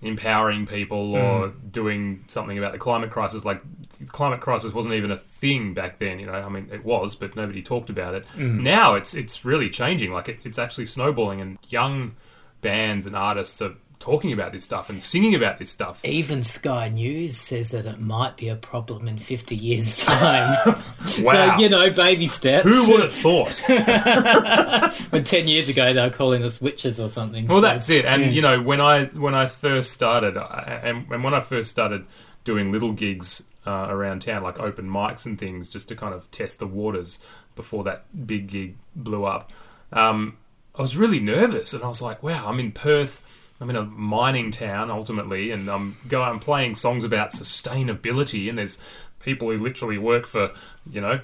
[0.03, 3.45] empowering people or doing something about the climate crisis.
[3.45, 3.63] Like,
[4.09, 6.19] climate crisis wasn't even a thing back then.
[6.19, 8.25] You know, I mean, it was, but nobody talked about it.
[8.37, 8.61] Mm.
[8.63, 10.13] Now it's it's really changing.
[10.13, 12.17] Like, it, it's actually snowballing, and young
[12.61, 16.03] bands and artists are talking about this stuff and singing about this stuff.
[16.05, 20.83] Even Sky News says that it might be a problem in 50 years' time.
[21.21, 21.57] Wow.
[21.57, 22.65] So, you know, baby steps.
[22.65, 23.61] Who would have thought?
[25.11, 27.47] but 10 years ago they were calling us witches or something.
[27.47, 28.05] Well, so- that's it.
[28.05, 28.29] And yeah.
[28.29, 32.07] you know, when I when I first started, I- and, and when I first started
[32.45, 36.31] doing little gigs uh, around town, like open mics and things, just to kind of
[36.31, 37.19] test the waters
[37.57, 39.53] before that big gig blew up,
[39.93, 40.37] um,
[40.75, 43.23] I was really nervous, and I was like, "Wow, I'm in Perth."
[43.61, 48.57] I'm in a mining town ultimately, and I'm going, I'm playing songs about sustainability, and
[48.57, 48.79] there's
[49.21, 50.53] people who literally work for,
[50.91, 51.21] you know,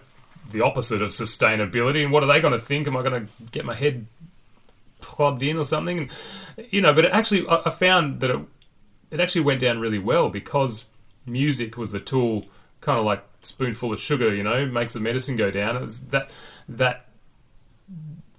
[0.53, 2.05] the opposite of sustainability.
[2.05, 2.87] And what are they going to think?
[2.87, 4.07] Am I going to get my head
[5.01, 5.99] clubbed in or something?
[5.99, 8.41] And, you know, but it actually, I, I found that it,
[9.11, 10.85] it actually went down really well because
[11.27, 12.47] music was the tool,
[12.81, 15.77] kind of like spoonful of sugar, you know, makes the medicine go down.
[15.77, 16.31] It was that
[16.69, 17.09] that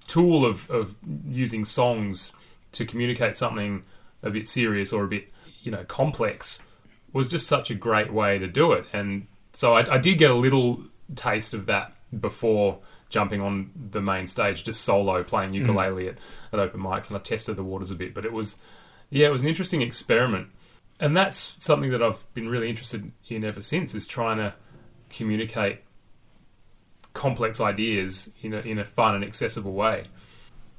[0.08, 0.96] tool of of
[1.28, 2.32] using songs
[2.74, 3.84] to communicate something
[4.24, 6.62] a bit serious or a bit, you know, complex
[7.14, 8.86] was just such a great way to do it.
[8.94, 10.84] And so I, I did get a little
[11.16, 15.56] taste of that before jumping on the main stage, just solo playing mm.
[15.56, 16.18] ukulele at,
[16.52, 18.14] at open mics, and I tested the waters a bit.
[18.14, 18.56] But it was,
[19.10, 20.50] yeah, it was an interesting experiment,
[21.00, 23.94] and that's something that I've been really interested in ever since.
[23.94, 24.54] Is trying to
[25.10, 25.80] communicate
[27.14, 30.06] complex ideas in a, in a fun and accessible way.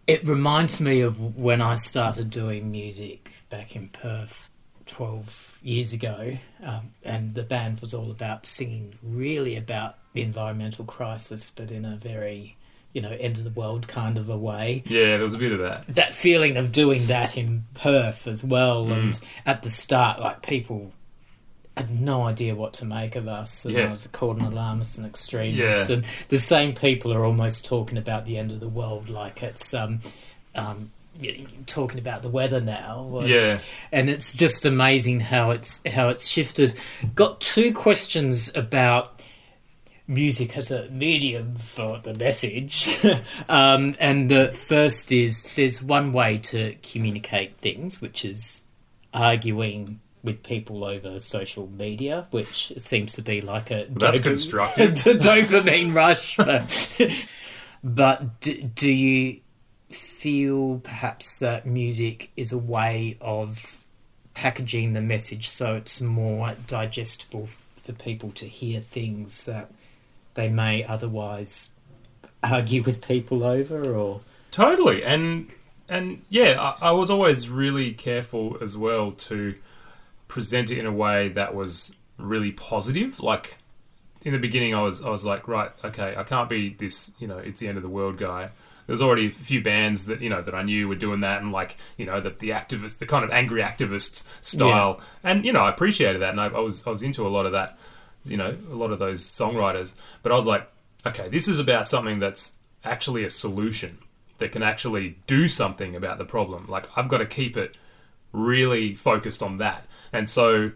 [0.06, 4.48] It reminds me of when I started doing music back in Perth
[4.86, 10.84] 12 years ago, um, and the band was all about singing really about the environmental
[10.84, 12.56] crisis, but in a very,
[12.94, 14.82] you know, end of the world kind of a way.
[14.86, 15.84] Yeah, there was a bit of that.
[15.94, 18.92] That feeling of doing that in Perth as well, Mm.
[18.98, 20.92] and at the start, like people
[21.76, 23.84] had no idea what to make of us, and Yeah.
[23.84, 25.96] I was called an alarmist and extremist, Yeah.
[25.96, 29.72] and the same people are almost talking about the end of the world like it's
[29.74, 30.00] um,
[30.56, 30.90] um,
[31.66, 33.18] talking about the weather now.
[33.20, 33.58] and- Yeah.
[33.92, 36.74] and it's just amazing how it's how it's shifted.
[37.14, 39.17] Got two questions about
[40.08, 42.88] music as a medium for the message,
[43.48, 48.66] um, and the first is there's one way to communicate things, which is
[49.12, 54.90] arguing with people over social media, which seems to be like a That's dopa- constructive.
[55.06, 56.36] a dopamine rush.
[56.48, 57.14] But,
[57.84, 59.40] but do, do you
[59.90, 63.78] feel perhaps that music is a way of
[64.34, 67.48] packaging the message so it's more digestible
[67.80, 69.70] for people to hear things that
[70.38, 71.70] they may otherwise
[72.44, 74.20] argue with people over or
[74.52, 75.50] Totally, and
[75.88, 79.56] and yeah, I, I was always really careful as well to
[80.28, 83.20] present it in a way that was really positive.
[83.20, 83.56] Like
[84.22, 87.26] in the beginning, I was I was like, right, okay, I can't be this, you
[87.26, 88.50] know, it's the end of the world guy.
[88.86, 91.52] There's already a few bands that you know that I knew were doing that, and
[91.52, 95.60] like you know that the activist, the kind of angry activist style, and you know
[95.60, 97.76] I appreciated that, and I, I was I was into a lot of that,
[98.24, 99.94] you know, a lot of those songwriters.
[100.22, 100.70] But I was like,
[101.06, 102.52] okay, this is about something that's
[102.84, 103.98] actually a solution
[104.38, 106.66] that can actually do something about the problem.
[106.68, 107.76] Like I've got to keep it
[108.32, 109.84] really focused on that.
[110.12, 110.72] And so,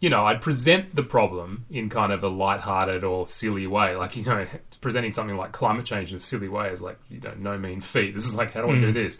[0.00, 3.96] you know, I'd present the problem in kind of a light-hearted or silly way.
[3.96, 4.46] Like, you know,
[4.80, 7.80] presenting something like climate change in a silly way is like, you know, no mean
[7.80, 8.14] feat.
[8.20, 8.92] This is like, how do I do hmm.
[8.92, 9.18] this?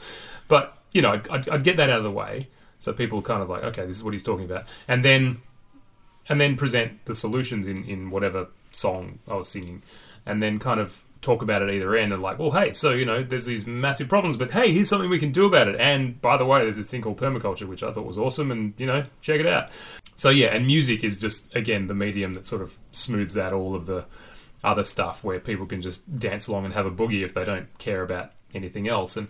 [0.49, 2.49] But, you know, I'd, I'd, I'd get that out of the way.
[2.79, 4.65] So people kind of like, okay, this is what he's talking about.
[4.89, 5.43] And then,
[6.31, 9.83] and then present the solutions in, in whatever song I was singing.
[10.25, 13.05] And then kind of talk about it either end and like, well, hey, so, you
[13.05, 15.79] know, there's these massive problems, but hey, here's something we can do about it.
[15.79, 18.75] And by the way, there's this thing called permaculture, which I thought was awesome, and,
[18.79, 19.71] you know, check it out.
[20.15, 23.75] So, yeah, and music is just, again, the medium that sort of smooths out all
[23.75, 24.07] of the
[24.63, 27.77] other stuff where people can just dance along and have a boogie if they don't
[27.79, 29.17] care about anything else.
[29.17, 29.27] And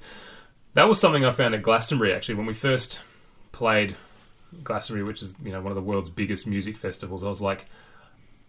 [0.75, 2.99] that was something I found at Glastonbury, actually, when we first
[3.53, 3.97] played
[4.63, 7.23] Glastonbury, which is, you know, one of the world's biggest music festivals.
[7.23, 7.67] I was like,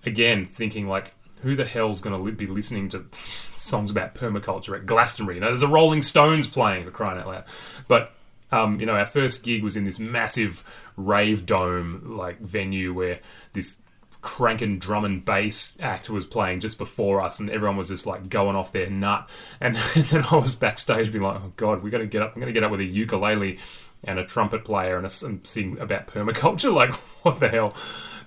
[0.05, 4.85] again, thinking like, who the hell's going to be listening to songs about permaculture at
[4.85, 5.37] Glastonbury?
[5.37, 7.43] You know, there's a Rolling Stones playing for crying out loud.
[7.87, 8.13] But
[8.51, 10.63] um, you know, our first gig was in this massive
[10.97, 13.19] rave dome like venue where
[13.53, 13.77] this
[14.21, 18.29] cranking drum and bass act was playing just before us, and everyone was just like
[18.29, 19.29] going off their nut.
[19.59, 22.33] And, and then I was backstage, being like, "Oh God, we got to get up!
[22.35, 23.59] I'm going to get up with a ukulele
[24.03, 26.73] and a trumpet player and, a and sing about permaculture.
[26.81, 27.73] Like, what the hell?"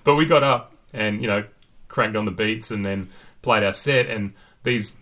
[0.03, 1.43] But we got up and you know
[1.87, 3.09] cranked on the beats and then
[3.41, 4.93] played our set and these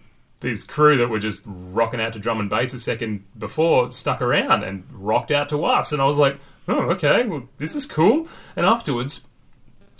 [0.41, 4.21] these crew that were just rocking out to drum and bass a second before stuck
[4.21, 7.85] around and rocked out to us and I was like oh okay well this is
[7.85, 9.21] cool and afterwards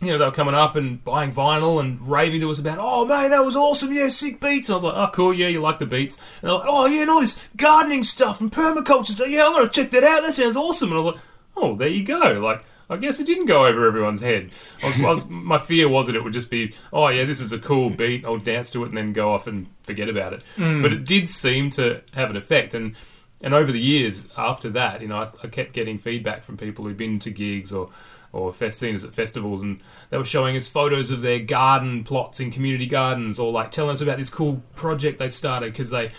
[0.06, 3.06] you know they were coming up and buying vinyl and raving to us about oh
[3.06, 3.94] man that was awesome.
[3.94, 4.70] Yeah sick beats.
[4.70, 5.34] And I was like oh cool.
[5.34, 6.18] Yeah you like the beats.
[6.42, 9.28] And they're like oh yeah and all this gardening stuff and permaculture stuff.
[9.28, 10.24] Yeah I'm gonna check that out.
[10.24, 10.90] That sounds awesome.
[10.90, 11.24] And I was like
[11.58, 12.18] oh there you go.
[12.18, 14.52] Like I guess it didn't go over everyone's head.
[14.84, 17.42] I was, I was, my fear was that it would just be, oh yeah, this
[17.42, 18.26] is a cool beat.
[18.26, 20.44] I'll dance to it and then go off and forget about it.
[20.58, 20.82] Mm.
[20.82, 22.96] But it did seem to have an effect, and
[23.42, 26.86] and over the years after that, you know, I, I kept getting feedback from people
[26.86, 27.90] who'd been to gigs or
[28.34, 32.04] or fest seen us at festivals, and they were showing us photos of their garden
[32.04, 35.92] plots in community gardens, or like telling us about this cool project they started because
[35.92, 36.12] they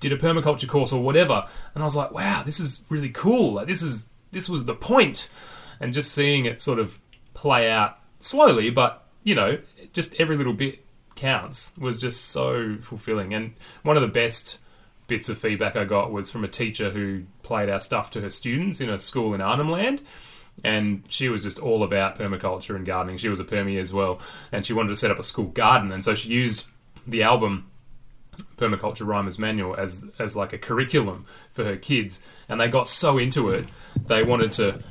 [0.00, 1.46] did a permaculture course or whatever.
[1.74, 3.54] And I was like, wow, this is really cool.
[3.54, 5.28] Like this is this was the point,
[5.78, 6.98] and just seeing it sort of
[7.34, 9.58] play out slowly, but you know,
[9.92, 13.34] just every little bit counts was just so fulfilling.
[13.34, 14.58] And one of the best
[15.06, 18.30] bits of feedback I got was from a teacher who played our stuff to her
[18.30, 20.02] students in a school in Arnhem Land.
[20.64, 23.18] And she was just all about permaculture and gardening.
[23.18, 25.92] She was a permie as well, and she wanted to set up a school garden.
[25.92, 26.66] And so she used
[27.06, 27.70] the album
[28.56, 33.18] Permaculture Rhymer's Manual as as like a curriculum for her kids, and they got so
[33.18, 33.66] into it
[34.06, 34.82] they wanted to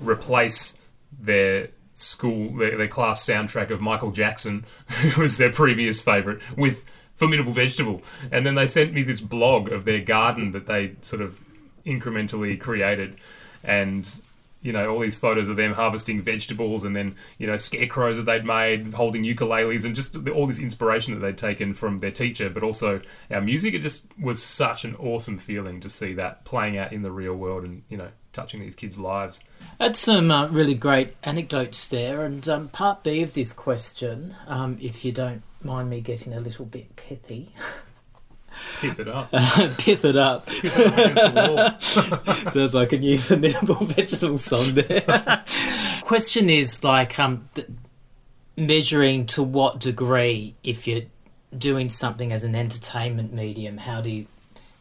[0.00, 0.74] replace
[1.20, 6.84] their school their, their class soundtrack of Michael Jackson, who was their previous favorite, with
[7.16, 11.22] Formidable Vegetable, and then they sent me this blog of their garden that they sort
[11.22, 11.40] of
[11.84, 13.16] incrementally created,
[13.62, 14.20] and
[14.62, 18.24] you know all these photos of them harvesting vegetables and then you know scarecrows that
[18.24, 22.48] they'd made holding ukuleles and just all this inspiration that they'd taken from their teacher
[22.48, 23.00] but also
[23.30, 27.02] our music it just was such an awesome feeling to see that playing out in
[27.02, 29.40] the real world and you know touching these kids lives
[29.78, 32.24] That's some uh, really great anecdotes there.
[32.24, 36.40] And um, part B of this question, um, if you don't mind me getting a
[36.40, 37.54] little bit pithy,
[38.80, 39.30] piss it up
[39.78, 40.46] pith it up.
[40.46, 42.52] Piss it up against.
[42.52, 45.44] Sounds like a new formidable vegetable song there.
[46.02, 47.68] Question is like um, th-
[48.56, 51.02] measuring to what degree, if you're
[51.56, 54.26] doing something as an entertainment medium, how do you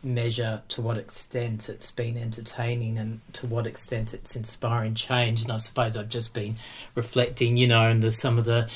[0.04, 5.44] measure to what extent it's been entertaining and to what extent it's inspiring change?
[5.44, 6.58] And I suppose I've just been
[6.96, 8.68] reflecting, you know, on the, some of the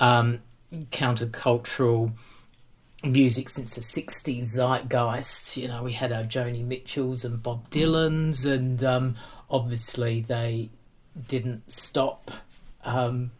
[0.00, 0.40] um,
[0.72, 2.12] countercultural
[3.04, 5.56] music since the 60s zeitgeist.
[5.56, 9.16] You know, we had our Joni Mitchells and Bob Dylans, and um,
[9.50, 10.70] obviously they
[11.26, 12.30] didn't stop
[12.84, 13.30] um,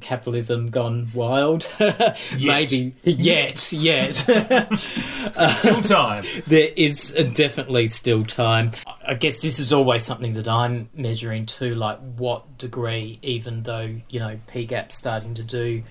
[0.00, 1.68] capitalism gone wild.
[2.38, 4.14] Maybe yet, yet.
[5.50, 8.72] still time there is uh, definitely still time.
[9.06, 13.96] I guess this is always something that I'm measuring too, like what degree, even though,
[14.08, 15.82] you know, PGAP's starting to do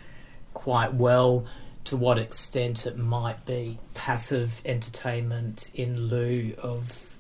[0.54, 1.46] quite well,
[1.86, 7.14] to what extent it might be passive entertainment in lieu of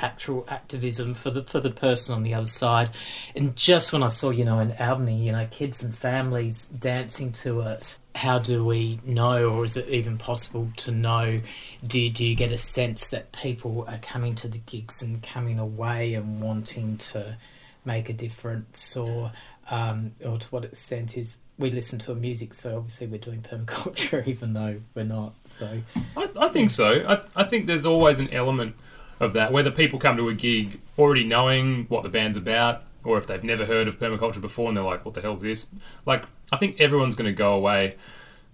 [0.00, 2.90] actual activism for the for the person on the other side.
[3.36, 7.32] And just when I saw, you know, in Albany, you know, kids and families dancing
[7.32, 11.40] to it, how do we know, or is it even possible to know?
[11.86, 15.58] Do do you get a sense that people are coming to the gigs and coming
[15.58, 17.36] away and wanting to
[17.84, 19.32] make a difference, or
[19.70, 23.42] um, or to what extent is we listen to a music, so obviously we're doing
[23.42, 25.34] permaculture, even though we're not.
[25.44, 25.80] So
[26.16, 27.04] I, I think so.
[27.06, 28.74] I, I think there's always an element
[29.20, 33.18] of that, whether people come to a gig already knowing what the band's about, or
[33.18, 35.66] if they've never heard of permaculture before and they're like, "What the hell's this?"
[36.06, 37.96] Like, I think everyone's going to go away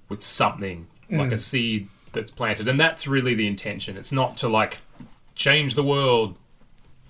[0.08, 1.34] with something, like mm.
[1.34, 3.96] a seed that's planted, and that's really the intention.
[3.96, 4.78] It's not to like
[5.36, 6.36] change the world.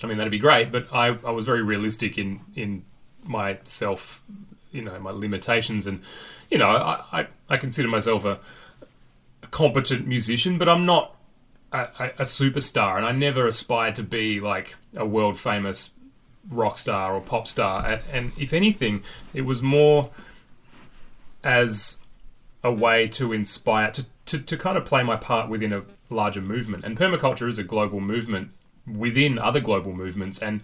[0.02, 2.84] I mean, that'd be great, but I, I was very realistic in in
[3.24, 4.22] myself,
[4.76, 6.02] you know, my limitations, and
[6.50, 8.38] you know, I I, I consider myself a,
[9.42, 11.16] a competent musician, but I'm not
[11.72, 15.90] a, a, superstar, and I never aspired to be like a world famous
[16.48, 17.84] rock star or pop star.
[17.86, 19.02] And, and if anything,
[19.34, 20.10] it was more
[21.42, 21.98] as
[22.62, 26.40] a way to inspire, to, to, to kind of play my part within a larger
[26.40, 26.84] movement.
[26.84, 28.50] And permaculture is a global movement
[28.86, 30.38] within other global movements.
[30.38, 30.62] And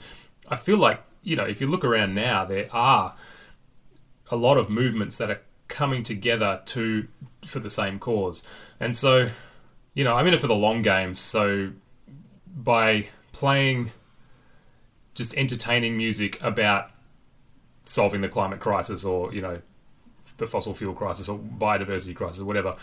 [0.48, 3.14] I feel like, you know, if you look around now, there are
[4.32, 7.06] a lot of movements that are coming together to
[7.44, 8.42] for the same cause.
[8.80, 9.28] And so,
[9.92, 11.14] you know, I'm in it for the long game.
[11.14, 11.72] So
[12.46, 13.92] by playing
[15.14, 16.90] just entertaining music about
[17.82, 19.60] solving the climate crisis or, you know,
[20.38, 22.76] the fossil fuel crisis or biodiversity crisis or whatever,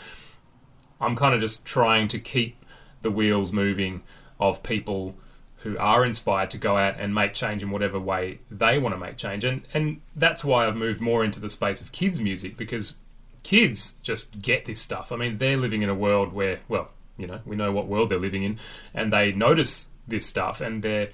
[1.01, 2.63] I'm kind of just trying to keep
[3.01, 4.03] the wheels moving
[4.39, 5.15] of people
[5.63, 8.99] who are inspired to go out and make change in whatever way they want to
[8.99, 9.43] make change.
[9.43, 12.95] And and that's why I've moved more into the space of kids music because
[13.43, 15.11] kids just get this stuff.
[15.11, 18.09] I mean, they're living in a world where, well, you know, we know what world
[18.09, 18.59] they're living in,
[18.93, 21.09] and they notice this stuff, and they're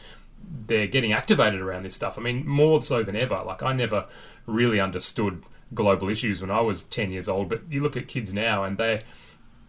[0.68, 2.18] they're getting activated around this stuff.
[2.20, 3.41] I mean, more so than ever.
[3.43, 4.06] Like I never
[4.46, 5.43] really understood
[5.74, 8.78] global issues when I was ten years old, but you look at kids now, and
[8.78, 9.02] they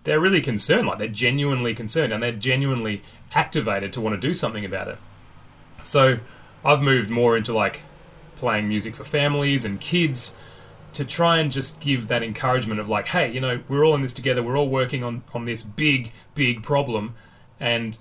[0.07, 0.87] they're really concerned.
[0.87, 3.03] Like they're genuinely concerned, and they're genuinely
[3.35, 4.99] activated to want to do something about it.
[5.83, 6.19] So
[6.65, 7.81] I've moved more into like
[8.37, 10.35] playing music for families and kids
[10.93, 14.03] to try and just give that encouragement of like, hey, you know, we're all in
[14.03, 14.45] this together.
[14.45, 17.17] We're all working on on this big, big problem,
[17.59, 17.99] and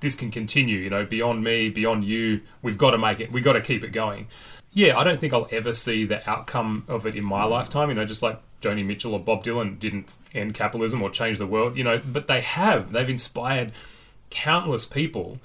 [0.00, 0.80] this can continue.
[0.80, 2.42] You know, beyond me, beyond you.
[2.60, 3.32] We've got to make it.
[3.32, 4.28] We've got to keep it going.
[4.74, 7.88] Yeah, I don't think I'll ever see the outcome of it in my lifetime.
[7.88, 11.46] You know, just like Joni Mitchell or Bob Dylan didn't end capitalism or change the
[11.46, 11.76] world.
[11.76, 12.92] You know, but they have.
[12.92, 13.72] They've inspired
[14.30, 15.38] countless people.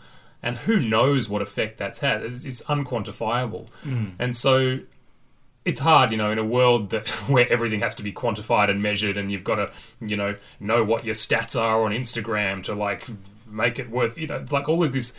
[0.43, 2.23] and who knows what effect that's had?
[2.23, 4.11] It's, it's unquantifiable, mm.
[4.19, 4.79] and so
[5.67, 8.81] it's hard, you know, in a world that where everything has to be quantified and
[8.81, 12.73] measured, and you've got to, you know, know what your stats are on Instagram to
[12.73, 13.05] like
[13.45, 15.13] make it worth, you know, like all of this,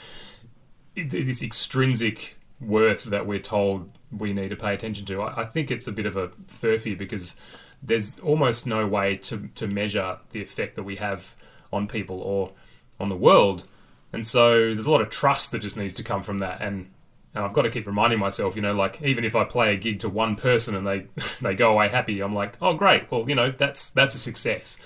[0.97, 5.21] this extrinsic worth that we're told we need to pay attention to.
[5.21, 7.37] I, I think it's a bit of a furphy because
[7.83, 11.35] there's almost no way to to measure the effect that we have
[11.73, 12.53] on people or
[13.01, 13.65] on the world,
[14.13, 16.61] and so there's a lot of trust that just needs to come from that.
[16.61, 16.91] And
[17.35, 19.77] and I've got to keep reminding myself, you know, like even if I play a
[19.77, 21.07] gig to one person and they
[21.41, 24.79] they go away happy, I'm like, oh great, well you know that's that's a success.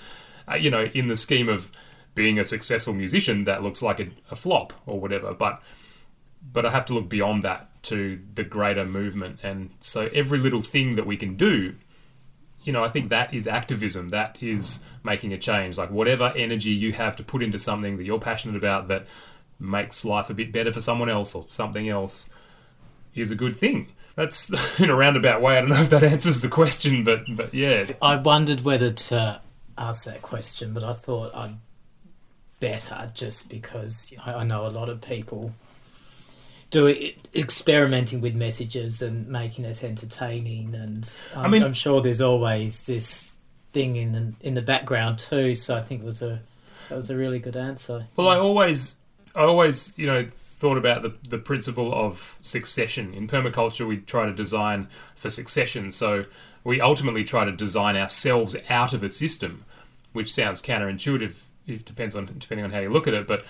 [0.49, 1.71] Uh, you know, in the scheme of
[2.15, 5.61] being a successful musician, that looks like a, a flop or whatever, but
[6.51, 10.61] but I have to look beyond that to the greater movement, and so every little
[10.61, 11.75] thing that we can do,
[12.63, 14.09] you know, I think that is activism.
[14.09, 15.77] That is making a change.
[15.77, 19.05] Like whatever energy you have to put into something that you're passionate about that
[19.59, 22.29] makes life a bit better for someone else or something else
[23.15, 23.91] is a good thing.
[24.15, 25.57] That's in a roundabout way.
[25.57, 29.41] I don't know if that answers the question, but but yeah, I wondered whether to
[29.77, 31.57] ask that question, but I thought I'd
[32.59, 35.53] better just because I I know a lot of people
[36.73, 42.01] do it, experimenting with messages and making it entertaining, and I'm, I mean- I'm sure
[42.01, 43.35] there's always this
[43.71, 45.55] thing in the, in the background too.
[45.55, 46.41] So I think it was a
[46.89, 48.07] that was a really good answer.
[48.15, 48.95] Well, I always,
[49.35, 53.87] I always, you know, thought about the the principle of succession in permaculture.
[53.87, 56.25] We try to design for succession, so
[56.63, 59.63] we ultimately try to design ourselves out of a system,
[60.13, 61.33] which sounds counterintuitive.
[61.67, 63.45] It depends on depending on how you look at it, but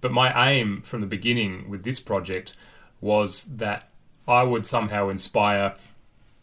[0.00, 2.54] but my aim from the beginning with this project
[3.00, 3.88] was that
[4.26, 5.74] I would somehow inspire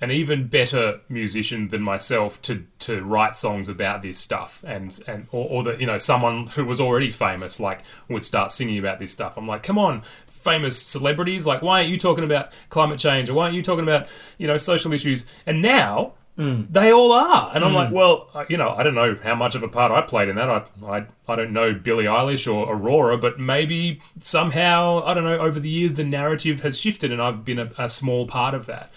[0.02, 5.28] an even better musician than myself to to write songs about this stuff and and
[5.32, 9.00] or, or that you know someone who was already famous like would start singing about
[9.00, 9.38] this stuff.
[9.38, 13.30] I'm like come on famous celebrities like why aren't you talking about climate change?
[13.30, 15.26] Or why aren't you talking about you know social issues?
[15.46, 16.68] And now Mm.
[16.70, 17.76] they all are and i'm mm.
[17.76, 20.36] like well you know i don't know how much of a part i played in
[20.36, 25.24] that i i, I don't know billie eilish or aurora but maybe somehow i don't
[25.24, 28.54] know over the years the narrative has shifted and i've been a, a small part
[28.54, 28.92] of that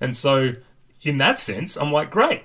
[0.00, 0.54] and so,
[1.02, 2.42] in that sense, I'm like, great.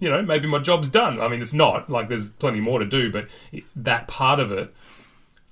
[0.00, 1.20] You know, maybe my job's done.
[1.20, 1.90] I mean, it's not.
[1.90, 3.26] Like, there's plenty more to do, but
[3.76, 4.74] that part of it,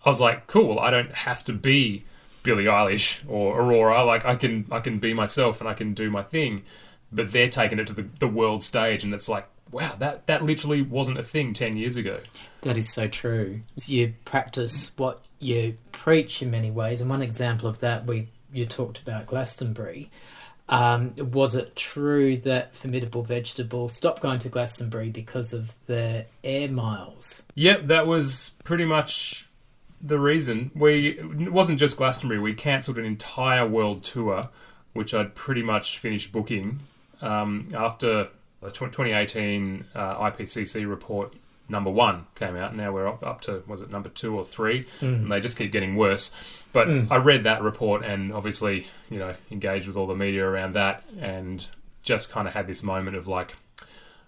[0.05, 0.79] I was like, cool.
[0.79, 2.05] I don't have to be
[2.43, 4.05] Billie Eilish or Aurora.
[4.05, 6.65] Like, I can, I can be myself and I can do my thing.
[7.13, 10.45] But they're taking it to the, the world stage, and it's like, wow, that that
[10.45, 12.21] literally wasn't a thing ten years ago.
[12.63, 13.61] That is so true.
[13.87, 18.67] You practice what you preach in many ways, and one example of that we you
[18.67, 20.11] talked about Glastonbury.
[20.69, 26.69] Um, was it true that Formidable Vegetable stopped going to Glastonbury because of the air
[26.69, 27.45] miles?
[27.55, 29.49] Yep, that was pretty much
[30.01, 30.73] the reason.
[30.75, 32.41] We it wasn't just Glastonbury.
[32.41, 34.49] We cancelled an entire world tour,
[34.93, 36.81] which I'd pretty much finished booking
[37.23, 38.29] um, after
[38.61, 41.35] the 2018 uh, IPCC report
[41.69, 42.77] number one came out.
[42.77, 45.73] Now we're up, up to was it number two or three, and they just keep
[45.73, 46.31] getting worse.
[46.73, 50.75] But I read that report and obviously you know engaged with all the media around
[50.75, 51.67] that, and
[52.03, 53.55] just kind of had this moment of like,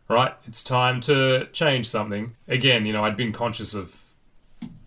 [0.09, 2.35] right, it's time to change something.
[2.49, 4.01] Again, you know, I'd been conscious of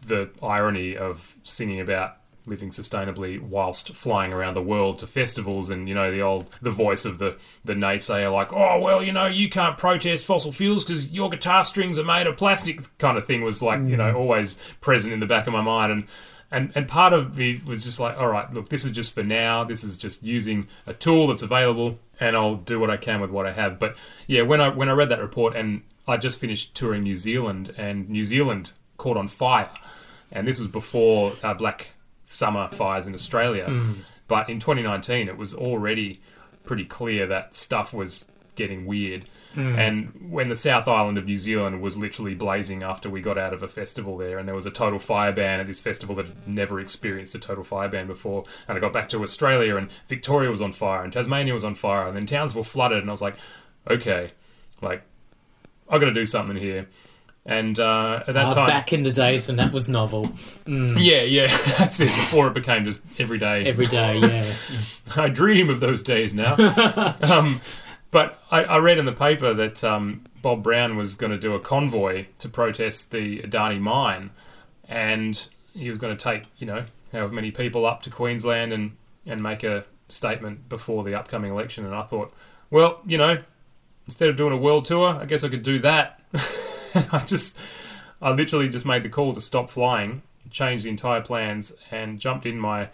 [0.05, 5.87] the irony of singing about living sustainably whilst flying around the world to festivals and
[5.87, 9.27] you know the old the voice of the the naysayer like oh well you know
[9.27, 13.25] you can't protest fossil fuels because your guitar strings are made of plastic kind of
[13.25, 15.91] thing was like you know always present in the back of my mind.
[15.91, 16.07] And
[16.53, 19.23] and and part of me was just like all right look this is just for
[19.23, 19.63] now.
[19.63, 23.31] This is just using a tool that's available and I'll do what I can with
[23.31, 23.79] what I have.
[23.79, 23.95] But
[24.27, 27.73] yeah when I when I read that report and I just finished touring New Zealand
[27.77, 29.71] and New Zealand caught on fire.
[30.31, 31.89] And this was before uh, Black
[32.31, 33.65] Summer fires in Australia.
[33.65, 33.93] Hmm.
[34.27, 36.21] But in 2019, it was already
[36.63, 38.25] pretty clear that stuff was
[38.55, 39.25] getting weird.
[39.53, 39.77] Hmm.
[39.77, 43.53] And when the South Island of New Zealand was literally blazing after we got out
[43.53, 46.27] of a festival there, and there was a total fire ban at this festival that
[46.27, 49.89] had never experienced a total fire ban before, and I got back to Australia, and
[50.07, 53.13] Victoria was on fire, and Tasmania was on fire, and then Townsville flooded, and I
[53.13, 53.35] was like,
[53.89, 54.31] okay,
[54.81, 55.03] like,
[55.89, 56.87] I got to do something here.
[57.45, 60.31] And uh, at that Uh, time, back in the days when that was novel,
[60.67, 62.05] yeah, yeah, that's it.
[62.09, 63.65] Before it became just every day.
[63.65, 64.19] every day,
[64.67, 64.81] yeah.
[65.15, 66.55] I dream of those days now.
[67.21, 67.59] um,
[68.11, 71.55] but I, I read in the paper that um, Bob Brown was going to do
[71.55, 74.29] a convoy to protest the Adani mine,
[74.87, 75.41] and
[75.73, 78.91] he was going to take you know however many people up to Queensland and
[79.25, 81.85] and make a statement before the upcoming election.
[81.85, 82.33] And I thought,
[82.69, 83.41] well, you know,
[84.05, 86.19] instead of doing a world tour, I guess I could do that.
[87.11, 87.57] I just,
[88.21, 90.21] I literally just made the call to stop flying
[90.51, 92.89] changed the entire plans and jumped in my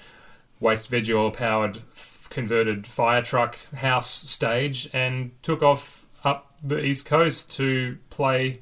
[0.59, 1.81] waste veggie oil powered
[2.29, 8.59] converted fire truck house stage and took off up the east coast to play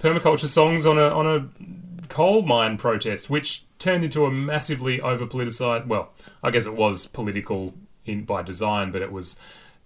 [0.00, 5.26] permaculture songs on a on a coal mine protest, which turned into a massively over
[5.26, 5.86] politicized.
[5.86, 6.10] Well,
[6.42, 7.74] I guess it was political
[8.04, 9.36] in by design, but it was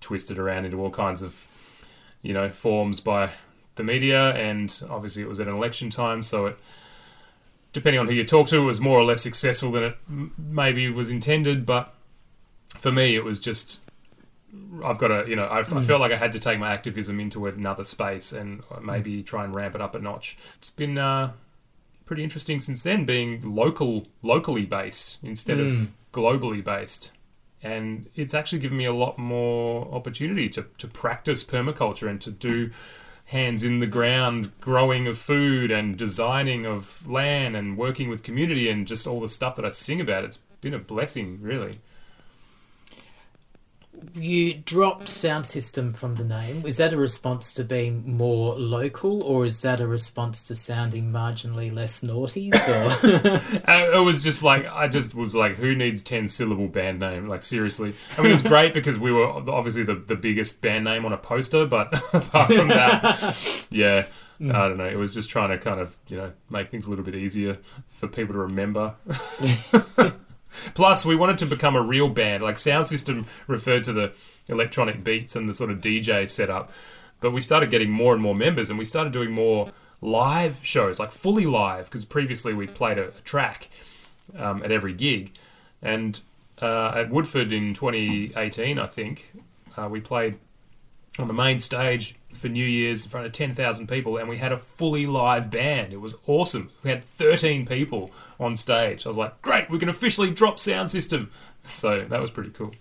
[0.01, 1.47] twisted around into all kinds of
[2.23, 3.33] you know forms by
[3.77, 6.59] the media, and obviously it was at an election time, so it.
[7.73, 10.33] Depending on who you talk to, it was more or less successful than it m-
[10.39, 11.67] maybe was intended.
[11.67, 11.93] But
[12.79, 13.81] for me, it was just
[14.85, 17.19] I've got to, you know, I, I felt like I had to take my activism
[17.21, 20.37] into another space and maybe try and ramp it up a notch.
[20.59, 21.33] It's been uh,
[22.07, 27.11] pretty interesting since then, being local, locally based instead of globally based,
[27.63, 32.31] and it's actually given me a lot more opportunity to to practice permaculture and to
[32.31, 32.71] do
[33.27, 38.69] hands in the ground growing of food and designing of land and working with community
[38.69, 40.25] and just all the stuff that I sing about.
[40.25, 41.81] It's been a blessing, really.
[44.15, 46.65] You dropped sound system from the name.
[46.67, 51.11] Is that a response to being more local, or is that a response to sounding
[51.11, 52.53] marginally less naughty?
[52.69, 57.01] Or Uh, it was just like I just was like, who needs ten syllable band
[57.01, 57.29] name?
[57.29, 60.85] Like seriously, I mean, it was great because we were obviously the the biggest band
[60.85, 63.37] name on a poster, but apart from that,
[63.71, 64.07] yeah,
[64.41, 64.89] I don't know.
[64.89, 67.59] It was just trying to kind of you know make things a little bit easier
[67.99, 68.95] for people to remember.
[70.75, 72.43] Plus, we wanted to become a real band.
[72.43, 74.13] Like sound system referred to the
[74.49, 76.71] electronic beats and the sort of DJ setup,
[77.21, 79.69] but we started getting more and more members, and we started doing more
[80.01, 83.69] live shows, like fully live, because previously we played a, a track
[84.37, 85.33] um, at every gig.
[85.83, 86.21] And
[86.61, 89.35] uh, at Woodford in 2018, I think,
[89.77, 90.39] uh, we played
[91.19, 94.53] on the main stage for New Year's in front of 10,000 people, and we had
[94.53, 95.93] a fully live band.
[95.93, 96.71] It was awesome.
[96.83, 98.11] We had 13 people
[98.45, 99.07] on stage.
[99.07, 101.31] I was like, great, we can officially drop sound system.
[101.67, 102.73] So that was pretty cool.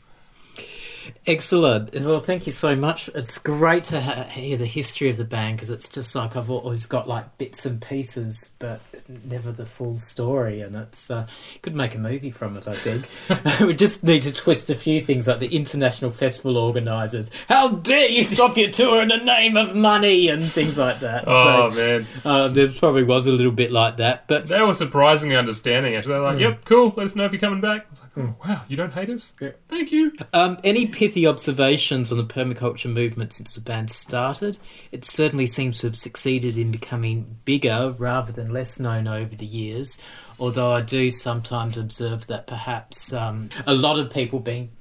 [1.26, 1.94] Excellent.
[1.94, 3.10] Well, thank you so much.
[3.16, 6.86] It's great to hear the history of the band because it's just like I've always
[6.86, 8.82] got like bits and pieces, but
[9.26, 10.62] never the full story.
[10.62, 11.28] And it's uh,
[11.62, 12.68] could make a movie from it.
[12.68, 13.08] I think
[13.62, 17.30] we just need to twist a few things like the international festival organisers.
[17.48, 21.24] How dare you stop your tour in the name of money and things like that.
[21.28, 22.08] Oh, so, man.
[22.26, 26.14] uh, there probably was a little bit like that, but They were surprisingly understanding, actually.
[26.14, 27.88] They're like, yep, cool, let us know if you're coming back.
[28.16, 29.34] I was like, oh, wow, you don't hate us?
[29.40, 29.52] Yeah.
[29.70, 30.14] Thank you.
[30.34, 34.60] Um, any pithy observations on the permaculture movement since the band started?
[34.92, 39.46] It certainly seems to have succeeded in becoming bigger rather than less known over the
[39.46, 39.98] years.
[40.40, 44.72] Although I do sometimes observe that perhaps um, a lot of people being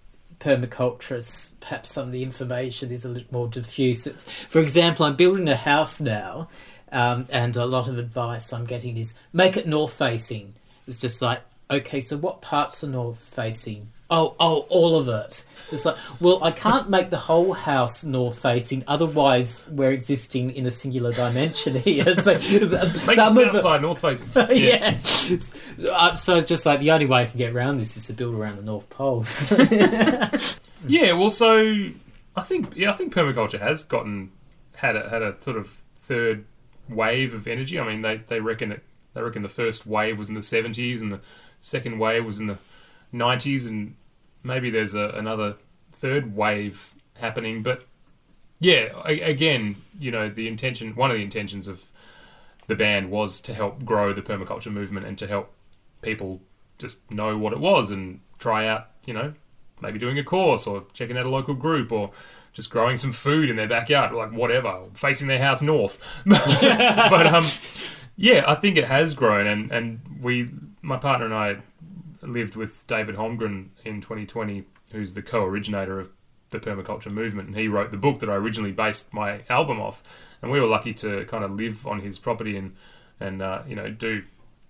[0.40, 4.06] permaculturists, perhaps some of the information is a little more diffuse.
[4.06, 6.48] It's, for example, I'm building a house now,
[6.90, 10.54] um, and a lot of advice I'm getting is make it north facing.
[10.86, 13.90] It's just like, okay, so what parts are north facing?
[14.10, 15.42] Oh, oh, all of it.
[15.70, 20.66] It's like, well, I can't make the whole house north facing, otherwise we're existing in
[20.66, 22.14] a singular dimension here.
[22.22, 24.28] So Make some of south it, north facing.
[24.50, 24.98] yeah.
[25.90, 28.12] Uh, so it's just like the only way I can get around this is to
[28.12, 29.24] build around the North Pole.
[30.86, 31.90] Yeah, well, so
[32.34, 34.32] I think yeah, I think permaculture has gotten
[34.74, 36.44] had a had a sort of third
[36.88, 37.78] wave of energy.
[37.78, 38.82] I mean, they they reckon it.
[39.14, 41.20] They reckon the first wave was in the seventies, and the
[41.62, 42.58] second wave was in the
[43.10, 43.96] nineties, and
[44.42, 45.56] maybe there's a, another
[45.92, 47.62] third wave happening.
[47.62, 47.86] But
[48.60, 51.82] yeah, again, you know, the intention, one of the intentions of
[52.66, 55.52] the band was to help grow the permaculture movement and to help
[56.02, 56.40] people
[56.78, 59.32] just know what it was and try out, you know,
[59.80, 62.10] maybe doing a course or checking out a local group or
[62.52, 66.02] just growing some food in their backyard, like whatever, facing their house north.
[66.26, 67.46] but um,
[68.16, 70.50] yeah, I think it has grown, and and we,
[70.82, 71.56] my partner and I,
[72.22, 76.10] lived with David Holmgren in 2020, who's the co-originator of
[76.50, 80.02] the permaculture movement, and he wrote the book that I originally based my album off,
[80.40, 82.76] and we were lucky to kind of live on his property and
[83.18, 84.22] and uh, you know do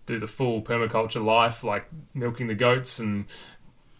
[0.07, 3.27] do the full permaculture life, like milking the goats and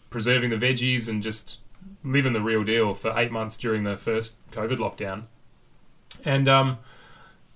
[0.09, 1.59] preserving the veggies and just
[2.03, 5.23] living the real deal for eight months during the first COVID lockdown.
[6.23, 6.77] And um,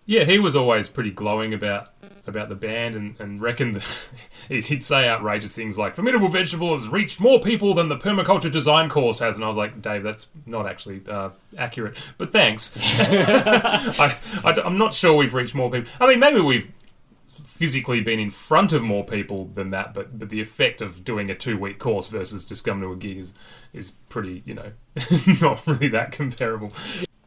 [0.07, 1.93] yeah, he was always pretty glowing about
[2.25, 3.75] about the band and, and reckoned
[4.49, 8.51] that he'd say outrageous things like "Formidable Vegetable has reached more people than the permaculture
[8.51, 12.73] design course has," and I was like, "Dave, that's not actually uh, accurate." But thanks.
[12.77, 15.91] I, I'm not sure we've reached more people.
[15.99, 16.71] I mean, maybe we've
[17.57, 21.29] physically been in front of more people than that, but but the effect of doing
[21.29, 23.33] a two week course versus just coming to a gig is
[23.73, 24.71] is pretty, you know,
[25.41, 26.71] not really that comparable.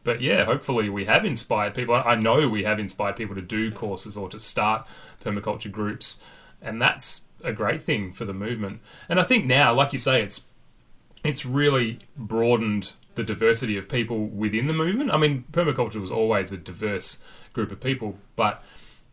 [0.03, 1.95] But yeah, hopefully we have inspired people.
[1.95, 4.85] I know we have inspired people to do courses or to start
[5.23, 6.17] permaculture groups.
[6.61, 8.81] and that's a great thing for the movement.
[9.09, 10.41] And I think now, like you say, it's
[11.23, 15.11] it's really broadened the diversity of people within the movement.
[15.11, 17.19] I mean, permaculture was always a diverse
[17.53, 18.63] group of people, but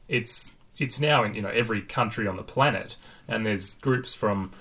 [0.09, 4.53] it's it's now in you know every country on the planet, and there's groups from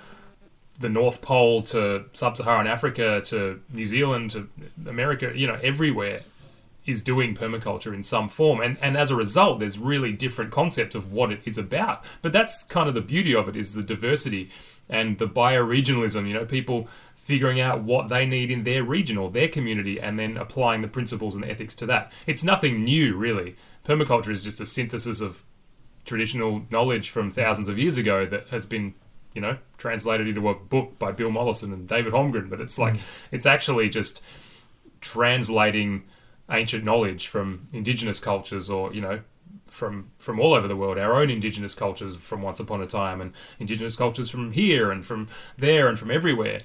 [0.80, 4.50] the North Pole to Sub-Saharan Africa to New Zealand to
[4.88, 6.22] America, you know, everywhere
[6.86, 8.62] is doing permaculture in some form.
[8.62, 12.04] And, and as a result, there's really different concepts of what it is about.
[12.22, 14.50] But that's kind of the beauty of it is the diversity
[14.88, 19.30] and the bioregionalism, you know, people figuring out what they need in their region or
[19.30, 22.10] their community and then applying the principles and ethics to that.
[22.26, 23.58] It's nothing new, really.
[23.86, 25.44] Permaculture is just a synthesis of
[26.06, 28.94] traditional knowledge from thousands of years ago that has been
[29.38, 32.96] you know, translated into a book by Bill Mollison and David Holmgren, but it's like
[32.96, 33.00] mm.
[33.32, 34.20] it's actually just
[35.00, 36.06] translating
[36.50, 39.20] ancient knowledge from indigenous cultures or, you know,
[39.68, 43.22] from from all over the world, our own indigenous cultures from once upon a time
[43.22, 46.62] and indigenous cultures from here and from there and from everywhere.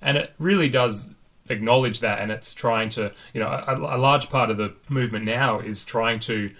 [0.00, 1.10] And it really does
[1.50, 5.26] acknowledge that and it's trying to, you know, a, a large part of the movement
[5.26, 6.54] now is trying to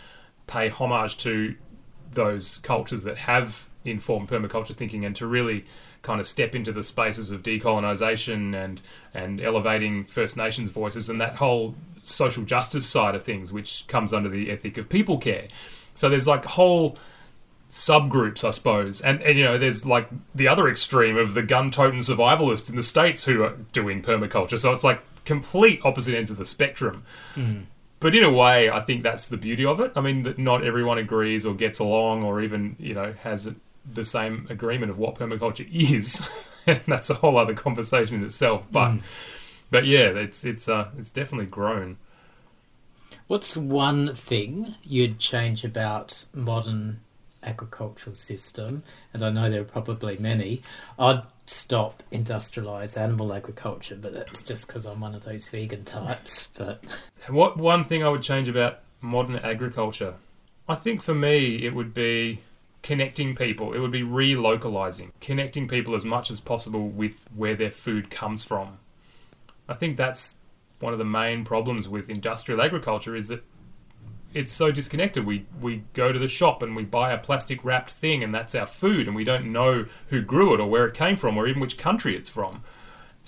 [0.46, 1.54] pay homage to
[2.12, 5.64] those cultures that have informed permaculture thinking and to really
[6.02, 8.80] kind of step into the spaces of decolonisation and
[9.12, 14.12] and elevating First Nations voices and that whole social justice side of things, which comes
[14.12, 15.48] under the ethic of people care.
[15.94, 16.98] So there's like whole
[17.70, 22.00] subgroups, I suppose, and and you know there's like the other extreme of the gun-toting
[22.00, 24.58] survivalist in the states who are doing permaculture.
[24.58, 27.04] So it's like complete opposite ends of the spectrum.
[27.34, 27.64] Mm.
[28.00, 29.92] But in a way, I think that's the beauty of it.
[29.96, 33.48] I mean, that not everyone agrees or gets along or even you know has
[33.92, 36.26] the same agreement of what permaculture is.
[36.66, 38.64] and that's a whole other conversation in itself.
[38.70, 39.02] But mm.
[39.70, 41.98] but yeah, it's it's uh, it's definitely grown.
[43.26, 47.00] What's one thing you'd change about modern
[47.42, 48.82] agricultural system?
[49.12, 50.62] And I know there are probably many.
[50.98, 56.48] I'd stop industrialized animal agriculture, but that's just because I'm one of those vegan types.
[56.54, 56.84] But
[57.28, 60.14] what one thing I would change about modern agriculture?
[60.68, 62.40] I think for me it would be
[62.84, 63.72] connecting people.
[63.72, 68.44] It would be relocalizing, connecting people as much as possible with where their food comes
[68.44, 68.76] from.
[69.68, 70.36] I think that's
[70.80, 73.42] one of the main problems with industrial agriculture is that
[74.34, 75.24] it's so disconnected.
[75.24, 78.54] We we go to the shop and we buy a plastic wrapped thing and that's
[78.54, 81.46] our food and we don't know who grew it or where it came from or
[81.46, 82.62] even which country it's from.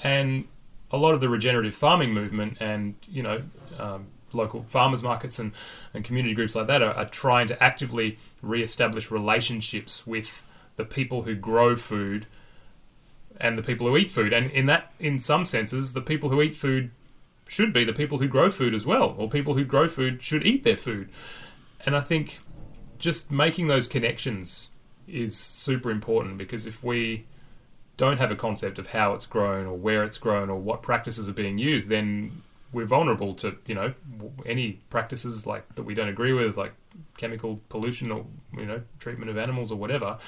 [0.04, 0.46] And
[0.90, 3.42] a lot of the regenerative farming movement and you know
[3.78, 5.52] um, local farmers markets and,
[5.94, 10.43] and community groups like that are, are trying to actively re-establish relationships with
[10.76, 12.26] the people who grow food
[13.39, 14.32] and the people who eat food.
[14.32, 16.91] And in that, in some senses, the people who eat food
[17.47, 20.45] should be the people who grow food as well, or people who grow food should
[20.45, 21.09] eat their food.
[21.84, 22.41] And I think
[22.99, 24.70] just making those connections
[25.07, 27.24] is super important because if we
[27.97, 31.28] don't have a concept of how it's grown or where it's grown or what practices
[31.28, 33.95] are being used, then we're vulnerable to you know
[34.45, 36.74] any practices like that we don't agree with, like
[37.16, 38.26] chemical pollution or
[38.57, 40.18] you know treatment of animals or whatever.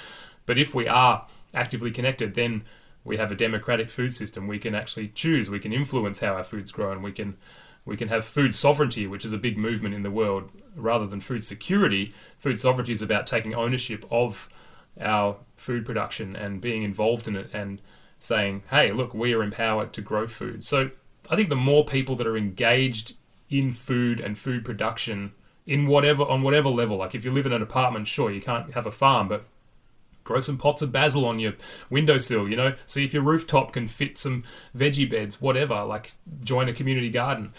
[0.47, 2.65] But if we are actively connected, then
[3.05, 4.47] we have a democratic food system.
[4.47, 5.51] We can actually choose.
[5.51, 7.03] We can influence how our food's grown.
[7.03, 7.37] We can
[7.85, 11.21] we can have food sovereignty, which is a big movement in the world, rather than
[11.21, 12.13] food security.
[12.39, 14.49] Food sovereignty is about taking ownership of
[15.01, 17.81] our food production and being involved in it and
[18.19, 20.65] saying, hey, look, we are empowered to grow food.
[20.65, 20.91] So
[21.31, 23.17] I think the more people that are engaged
[23.49, 25.33] in food and food production
[25.69, 28.73] in whatever on whatever level, like if you live in an apartment, sure you can't
[28.73, 29.45] have a farm, but
[30.25, 31.53] grow some pots of basil on your
[31.91, 32.75] windowsill, you know.
[32.87, 34.45] See if your rooftop can fit some
[34.77, 35.85] veggie beds, whatever.
[35.85, 37.53] Like join a community garden.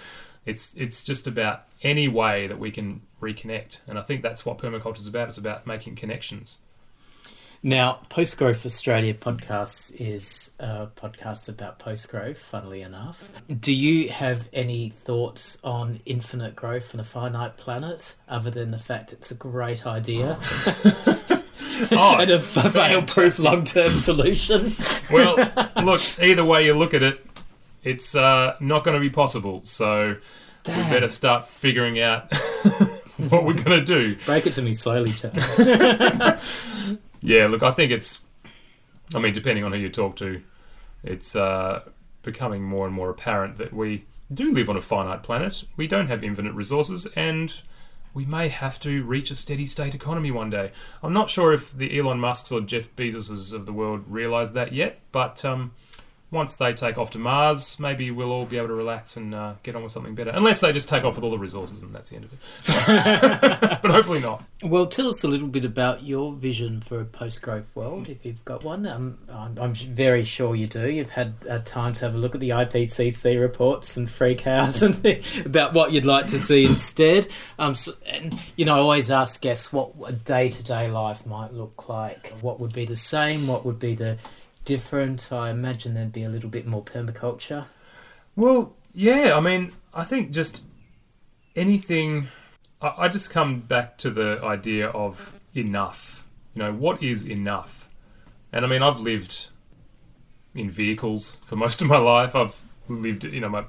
[0.44, 4.58] It's it's just about any way that we can reconnect, and I think that's what
[4.58, 5.30] permaculture is about.
[5.30, 6.58] It's about making connections.
[7.62, 13.22] Now, Post Growth Australia podcast is a podcast about post growth, funnily enough.
[13.60, 18.78] Do you have any thoughts on infinite growth on a finite planet, other than the
[18.78, 20.40] fact it's a great idea?
[21.92, 24.74] oh, and a fail proof long term solution?
[25.12, 25.36] well,
[25.84, 27.26] look, either way you look at it,
[27.84, 29.60] it's uh, not going to be possible.
[29.66, 30.16] So
[30.64, 30.78] Damn.
[30.78, 32.34] we better start figuring out
[33.18, 34.16] what we're going to do.
[34.26, 35.36] Break it to me slowly, Chad.
[37.22, 38.22] Yeah, look, I think it's.
[39.14, 40.42] I mean, depending on who you talk to,
[41.04, 41.82] it's uh,
[42.22, 45.64] becoming more and more apparent that we do live on a finite planet.
[45.76, 47.54] We don't have infinite resources, and
[48.14, 50.72] we may have to reach a steady state economy one day.
[51.02, 54.74] I'm not sure if the Elon Musks or Jeff Bezoses of the world realise that
[54.74, 55.72] yet, but um,
[56.32, 59.56] once they take off to Mars, maybe we'll all be able to relax and uh,
[59.64, 60.30] get on with something better.
[60.30, 63.80] Unless they just take off with all the resources and that's the end of it.
[63.82, 64.44] but hopefully not.
[64.62, 68.44] Well, tell us a little bit about your vision for a post-growth world, if you've
[68.46, 68.86] got one.
[68.86, 70.88] Um, I'm, I'm very sure you do.
[70.88, 74.82] You've had uh, time to have a look at the IPCC reports and freak out
[74.84, 75.04] and
[75.46, 77.28] about what you'd like to see instead.
[77.58, 81.90] Um, so, and you know, I always ask guests what a day-to-day life might look
[81.90, 82.34] like.
[82.42, 83.48] What would be the same?
[83.48, 84.20] What would be the
[84.70, 85.32] different?
[85.32, 87.66] I imagine there'd be a little bit more permaculture.
[88.36, 90.62] Well, yeah, I mean, I think just
[91.56, 92.28] anything.
[92.80, 96.24] I, I just come back to the idea of enough.
[96.54, 97.90] You know, what is enough?
[98.54, 99.48] And I mean, I've lived
[100.54, 102.36] in vehicles for most of my life.
[102.36, 103.66] I've lived, you know, my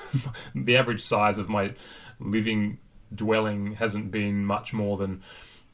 [0.54, 1.72] the average size of my
[2.20, 2.76] living
[3.14, 5.22] dwelling hasn't been much more than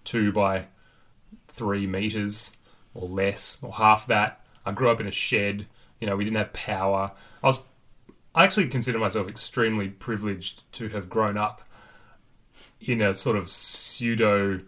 [0.04, 0.66] two by
[1.48, 2.54] three meters
[2.94, 4.44] or less or half that.
[4.68, 5.66] I grew up in a shed.
[6.00, 7.10] You know, we didn't have power.
[7.42, 7.60] I was,
[8.34, 11.62] I actually consider myself extremely privileged to have grown up
[12.80, 14.60] in a sort of pseudo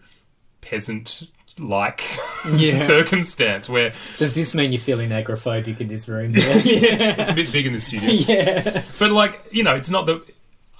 [0.61, 1.23] peasant
[1.59, 2.01] like
[2.55, 2.77] Yeah.
[2.79, 6.33] circumstance where Does this mean you're feeling agoraphobic in this room?
[6.35, 8.09] it's a bit big in the studio.
[8.11, 8.83] yeah.
[8.99, 10.21] But like you know, it's not that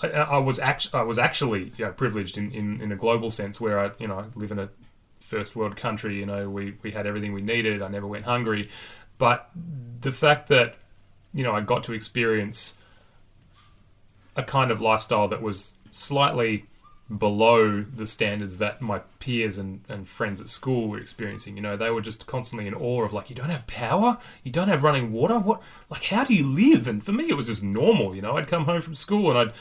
[0.01, 3.31] I, I was actually I was actually you know, privileged in, in, in a global
[3.31, 4.69] sense where I you know I live in a
[5.19, 6.17] first world country.
[6.17, 7.81] You know, we we had everything we needed.
[7.81, 8.69] I never went hungry.
[9.21, 9.51] But
[10.01, 10.77] the fact that
[11.31, 12.73] you know I got to experience
[14.35, 16.65] a kind of lifestyle that was slightly
[17.15, 21.55] below the standards that my peers and, and friends at school were experiencing.
[21.55, 24.51] You know, they were just constantly in awe of like, you don't have power, you
[24.51, 25.37] don't have running water.
[25.37, 25.61] What,
[25.91, 26.87] like, how do you live?
[26.87, 28.15] And for me, it was just normal.
[28.15, 29.53] You know, I'd come home from school and I'd,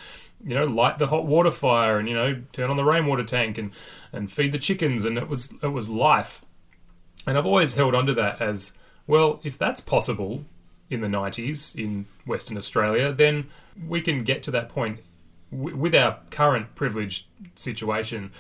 [0.43, 3.59] you know, light the hot water fire and you know, turn on the rainwater tank
[3.59, 3.73] and
[4.11, 6.43] and feed the chickens, and it was it was life.
[7.27, 8.73] And I've always held on to that as
[9.11, 9.41] well.
[9.45, 10.45] If that's possible
[10.89, 13.49] in the 90s in Western Australia, then
[13.87, 15.01] we can get to that point
[15.51, 18.33] w- with our current privileged situation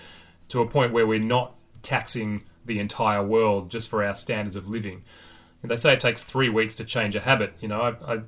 [0.49, 4.69] to a point where we're not taxing the entire world just for our standards of
[4.69, 5.03] living.
[5.63, 7.55] And they say it takes three weeks to change a habit.
[7.61, 8.21] You know, I, I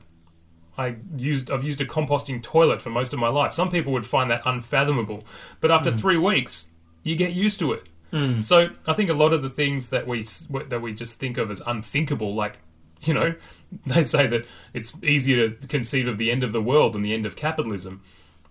[0.79, 3.53] I used I've used a composting toilet for most of my life.
[3.53, 5.25] Some people would find that unfathomable,
[5.61, 5.99] but after mm.
[5.99, 6.69] three weeks,
[7.03, 7.89] you get used to it.
[8.13, 8.43] Mm.
[8.43, 10.23] So I think a lot of the things that we
[10.69, 12.59] that we just think of as unthinkable, like
[13.03, 13.35] you know,
[13.87, 17.15] they say that it's easier to conceive of the end of the world than the
[17.15, 18.03] end of capitalism.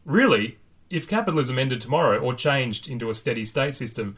[0.04, 0.58] Really,
[0.90, 4.18] if capitalism ended tomorrow or changed into a steady state system,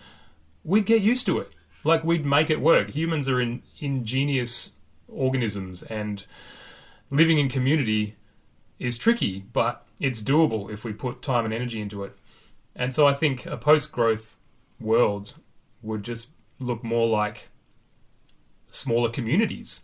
[0.64, 1.52] we'd get used to it.
[1.84, 2.92] Like we'd make it work.
[2.92, 4.72] Humans are in, ingenious
[5.10, 6.26] organisms, and
[7.12, 8.16] living in community
[8.80, 12.18] is tricky, but it's doable if we put time and energy into it.
[12.76, 14.38] And so I think a post growth
[14.84, 15.36] world
[15.82, 16.30] would just
[16.60, 17.50] look more like
[18.70, 19.82] smaller communities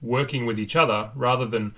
[0.00, 1.74] working with each other rather than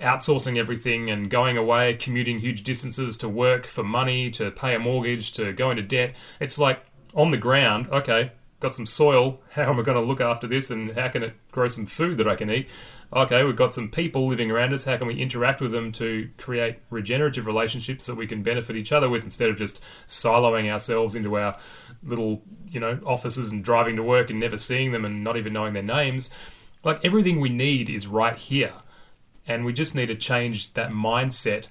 [0.00, 4.78] outsourcing everything and going away, commuting huge distances to work for money, to pay a
[4.78, 6.14] mortgage, to go into debt.
[6.40, 6.84] It's like
[7.14, 9.40] on the ground, okay, got some soil.
[9.50, 12.18] How am I going to look after this and how can it grow some food
[12.18, 12.68] that I can eat?
[13.14, 14.84] Okay, we've got some people living around us.
[14.84, 18.90] How can we interact with them to create regenerative relationships that we can benefit each
[18.90, 21.56] other with instead of just siloing ourselves into our
[22.02, 25.52] little, you know, offices and driving to work and never seeing them and not even
[25.52, 26.28] knowing their names?
[26.82, 28.74] Like everything we need is right here.
[29.46, 31.66] And we just need to change that mindset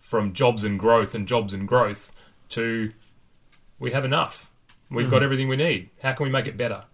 [0.00, 2.10] from jobs and growth and jobs and growth
[2.48, 2.92] to
[3.78, 4.50] we have enough.
[4.90, 5.24] We've got mm-hmm.
[5.24, 5.90] everything we need.
[6.02, 6.84] How can we make it better?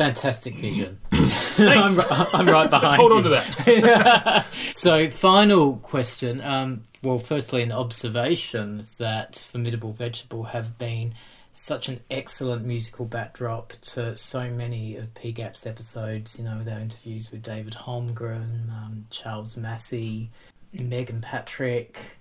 [0.00, 0.98] Fantastic vision.
[1.10, 1.98] Thanks.
[2.10, 3.16] I'm, I'm right behind Let's hold you.
[3.18, 4.46] on to that.
[4.72, 6.40] So, final question.
[6.40, 11.12] Um, well, firstly, an observation that Formidable Vegetable have been
[11.52, 16.38] such an excellent musical backdrop to so many of PGAP's episodes.
[16.38, 20.30] You know, with our interviews with David Holmgren, um, Charles Massy,
[20.72, 22.16] Megan Patrick,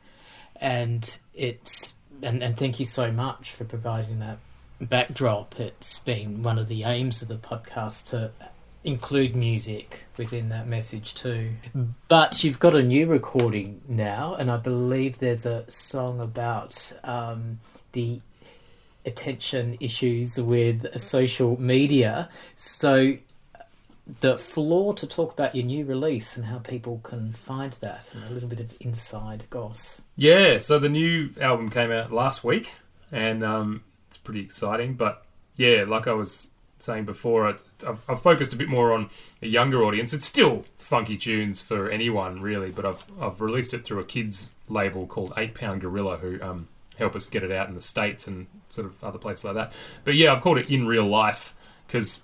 [0.58, 4.40] and it's and, and thank you so much for providing that
[4.82, 5.60] backdrop.
[5.60, 8.32] It's been one of the aims of the podcast to
[8.84, 11.52] include music within that message too.
[12.08, 17.60] But you've got a new recording now, and I believe there's a song about um,
[17.92, 18.22] the
[19.06, 22.30] attention issues with social media.
[22.56, 23.18] So
[24.22, 28.24] the floor to talk about your new release and how people can find that and
[28.24, 30.02] a little bit of inside goss.
[30.16, 32.72] Yeah, so the new album came out last week,
[33.12, 33.84] and um,
[34.24, 34.94] pretty exciting.
[34.96, 38.94] But yeah, like I was saying before, it's, it's- I've, I've focused a bit more
[38.94, 39.10] on
[39.42, 40.14] a younger audience.
[40.14, 44.48] It's still funky tunes for anyone, really, but I've I've released it through a kids
[44.68, 46.68] label called Eight Pound Gorilla, who um,
[46.98, 49.74] help us get it out in the states and sort of other places like that.
[50.06, 51.54] But yeah, I've called it In Real Life
[51.88, 52.22] because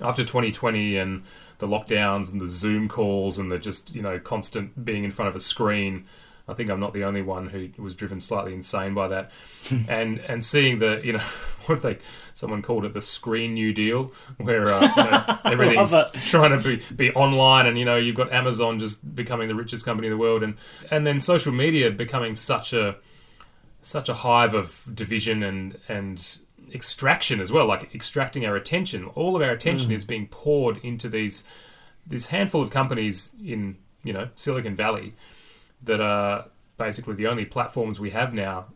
[0.00, 1.22] after 2020 and
[1.58, 5.10] the the lockdowns and the Zoom calls and the just you know constant being in
[5.10, 6.04] front of a screen.
[6.46, 9.30] I think I'm not the only one who was driven slightly insane by that,
[9.88, 11.22] and and seeing the you know
[11.66, 11.98] what if they
[12.34, 15.94] someone called it the screen new deal where uh, you know, everything's
[16.28, 19.84] trying to be be online and you know you've got Amazon just becoming the richest
[19.84, 20.42] company in the world.
[20.42, 20.56] And
[20.90, 22.96] and then social media becoming such a
[23.80, 26.38] such a hive of division and and
[26.74, 29.06] extraction as well, like extracting our attention.
[29.14, 31.44] All of our attention is being poured into these
[32.06, 35.14] this handful of companies in you know Silicon Valley
[35.84, 38.66] that are basically the only platforms we have now.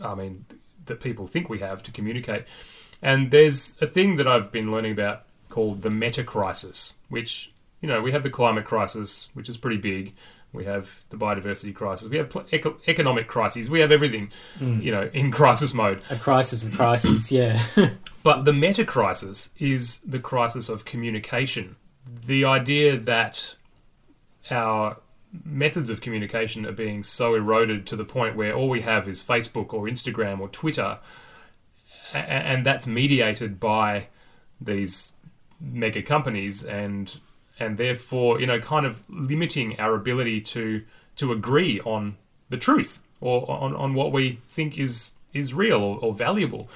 [0.00, 0.44] I mean,
[0.86, 2.44] that people think we have to communicate.
[3.02, 7.88] And there's a thing that I've been learning about called the meta crisis, which you
[7.88, 10.14] know we have the climate crisis, which is pretty big.
[10.52, 12.08] We have the biodiversity crisis.
[12.08, 13.68] We have pl- eco- economic crises.
[13.68, 14.82] We have everything, mm.
[14.82, 16.02] you know, in crisis mode.
[16.08, 17.62] A crisis of crises, yeah.
[18.22, 21.76] But the meta crisis is the crisis of communication.
[22.26, 23.54] The idea that
[24.50, 24.96] our
[25.44, 29.22] methods of communication are being so eroded to the point where all we have is
[29.22, 30.98] Facebook or Instagram or Twitter,
[32.12, 34.08] and that's mediated by
[34.60, 35.12] these
[35.60, 37.18] mega companies and
[37.58, 40.82] and therefore you know kind of limiting our ability to
[41.16, 42.16] to agree on
[42.50, 46.68] the truth or on, on what we think is is real or, or valuable.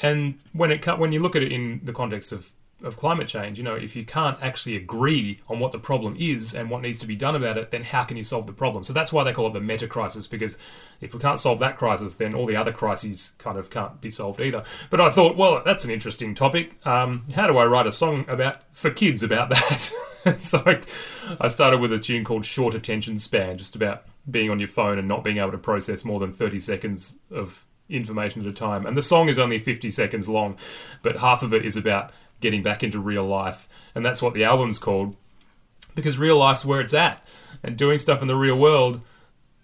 [0.00, 2.52] And when it when you look at it in the context of
[2.82, 6.54] of climate change, you know, if you can't actually agree on what the problem is
[6.54, 8.84] and what needs to be done about it, then how can you solve the problem?
[8.84, 10.56] So that's why they call it the meta crisis, because
[11.00, 14.10] if we can't solve that crisis, then all the other crises kind of can't be
[14.10, 14.62] solved either.
[14.90, 16.74] But I thought, well, that's an interesting topic.
[16.86, 19.48] Um, how do I write a song about for kids about
[20.24, 20.38] that?
[20.40, 20.80] so I,
[21.40, 24.98] I started with a tune called "Short Attention Span," just about being on your phone
[24.98, 28.86] and not being able to process more than thirty seconds of information at a time.
[28.86, 30.56] And the song is only 50 seconds long,
[31.02, 33.68] but half of it is about getting back into real life.
[33.94, 35.16] And that's what the album's called
[35.94, 37.26] because real life's where it's at.
[37.62, 39.00] And doing stuff in the real world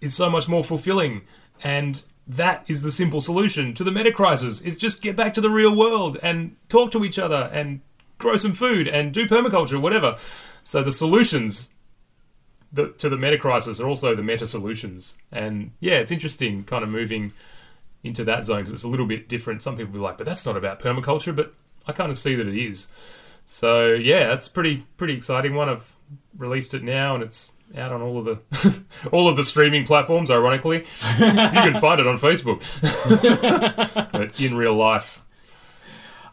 [0.01, 1.21] is so much more fulfilling.
[1.63, 5.41] And that is the simple solution to the meta crisis is just get back to
[5.41, 7.81] the real world and talk to each other and
[8.17, 10.17] grow some food and do permaculture, whatever.
[10.63, 11.69] So the solutions
[12.75, 15.15] to the meta crisis are also the meta solutions.
[15.31, 17.31] And yeah, it's interesting kind of moving
[18.03, 19.61] into that zone because it's a little bit different.
[19.61, 21.53] Some people be like, but that's not about permaculture, but
[21.87, 22.87] I kind of see that it is.
[23.47, 25.69] So yeah, that's pretty pretty exciting one.
[25.69, 25.95] I've
[26.37, 30.31] released it now and it's out on all of the all of the streaming platforms.
[30.31, 30.85] Ironically, you
[31.17, 32.61] can find it on Facebook,
[34.11, 35.23] but in real life,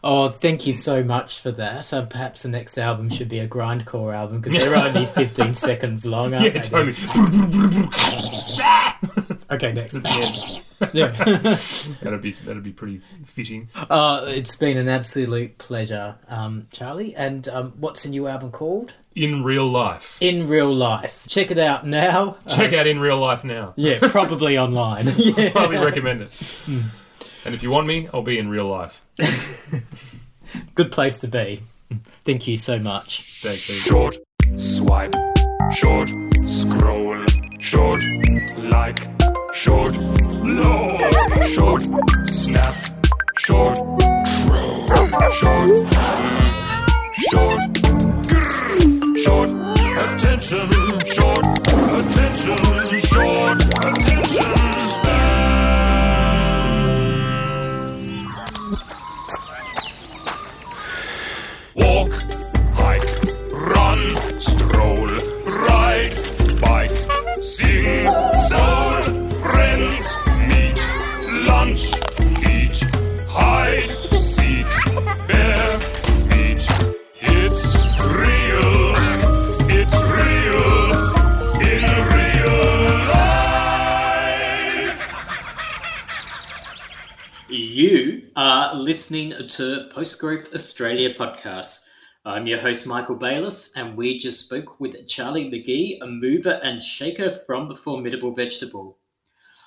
[0.05, 1.93] Oh, thank you so much for that.
[1.93, 6.05] Uh, perhaps the next album should be a grindcore album because they're only 15 seconds
[6.05, 6.59] long, aren't yeah, they?
[6.59, 6.97] totally.
[9.53, 9.93] Okay, next.
[9.93, 10.61] That's the end.
[10.91, 11.11] Yeah.
[12.01, 13.69] That'd be that'd be pretty fitting.
[13.89, 17.15] uh, it's been an absolute pleasure, um, Charlie.
[17.15, 18.91] And um, what's the new album called?
[19.15, 21.23] In real life, In Real Life.
[21.29, 22.35] Check it out now.
[22.45, 23.71] Uh, check out in real life now.
[23.77, 25.07] yeah, probably online.
[25.15, 25.49] yeah.
[25.51, 26.31] Highly recommend it.
[27.45, 29.01] And if you want me, I'll be in real life.
[30.75, 31.63] Good place to be.
[32.25, 33.39] Thank you so much.
[33.41, 33.69] Thanks.
[33.69, 33.75] Lee.
[33.75, 34.17] Short,
[34.57, 35.15] swipe,
[35.71, 36.09] short,
[36.47, 37.23] scroll,
[37.59, 38.01] short,
[38.57, 39.12] like,
[39.53, 39.95] short,
[40.43, 40.97] low,
[41.53, 41.83] short,
[42.27, 42.75] snap,
[43.37, 44.87] short, scroll,
[45.31, 45.93] short,
[47.29, 47.59] short,
[48.29, 49.49] grrr, short,
[50.03, 50.69] attention,
[51.05, 51.45] short,
[51.93, 52.57] attention,
[52.99, 54.43] short, attention.
[61.75, 62.11] Walk,
[62.75, 63.09] hike,
[63.51, 64.01] run,
[64.39, 65.07] stroll,
[65.45, 66.13] ride,
[66.61, 66.91] bike,
[67.41, 68.82] sing, meet,
[71.45, 71.93] lunch,
[72.47, 72.79] eat,
[73.27, 74.65] hide, seek,
[75.27, 75.79] bare
[76.29, 76.65] feet.
[77.21, 78.95] It's real,
[79.69, 80.91] it's real,
[81.61, 81.83] in
[82.13, 82.57] real
[83.09, 84.99] life.
[87.49, 91.87] You are listening to Post Growth Australia podcast.
[92.25, 96.81] I'm your host, Michael Bayliss, and we just spoke with Charlie McGee, a mover and
[96.81, 98.97] shaker from the Formidable Vegetable.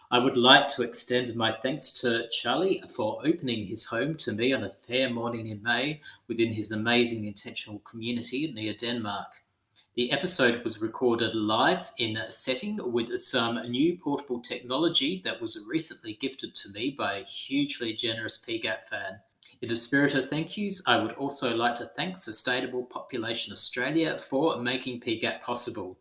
[0.08, 4.52] I would like to extend my thanks to Charlie for opening his home to me
[4.52, 9.26] on a fair morning in May within his amazing intentional community near Denmark.
[9.96, 15.66] The episode was recorded live in a setting with some new portable technology that was
[15.68, 19.18] recently gifted to me by a hugely generous PGAP fan.
[19.60, 24.18] In a spirit of thank yous, I would also like to thank Sustainable Population Australia
[24.18, 25.98] for making PGAP possible.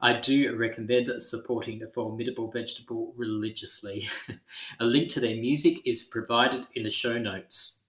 [0.00, 4.08] I do recommend supporting a formidable vegetable religiously.
[4.80, 7.80] a link to their music is provided in the show notes.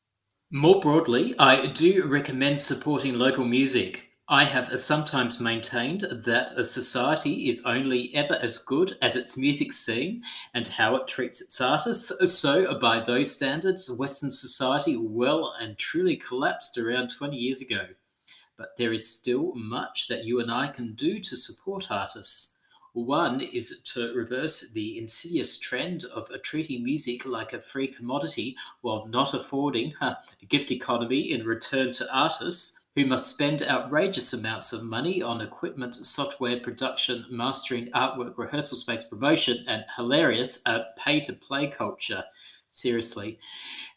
[0.52, 4.12] More broadly, I do recommend supporting local music.
[4.28, 9.74] I have sometimes maintained that a society is only ever as good as its music
[9.74, 10.24] scene
[10.54, 12.12] and how it treats its artists.
[12.40, 17.88] So, by those standards, Western society well and truly collapsed around 20 years ago.
[18.62, 22.58] But there is still much that you and I can do to support artists.
[22.94, 29.08] One is to reverse the insidious trend of treating music like a free commodity while
[29.08, 30.16] not affording a
[30.48, 35.96] gift economy in return to artists who must spend outrageous amounts of money on equipment,
[36.06, 42.24] software, production, mastering, artwork, rehearsal space, promotion, and hilarious uh, pay to play culture.
[42.72, 43.38] Seriously.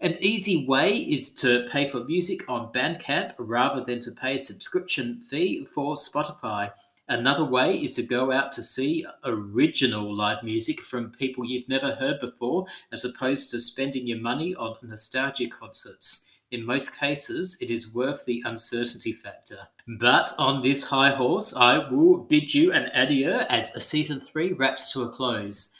[0.00, 4.38] An easy way is to pay for music on Bandcamp rather than to pay a
[4.38, 6.72] subscription fee for Spotify.
[7.08, 11.94] Another way is to go out to see original live music from people you've never
[11.94, 16.26] heard before, as opposed to spending your money on nostalgia concerts.
[16.50, 19.58] In most cases, it is worth the uncertainty factor.
[20.00, 24.90] But on this high horse, I will bid you an adieu as season three wraps
[24.92, 25.73] to a close.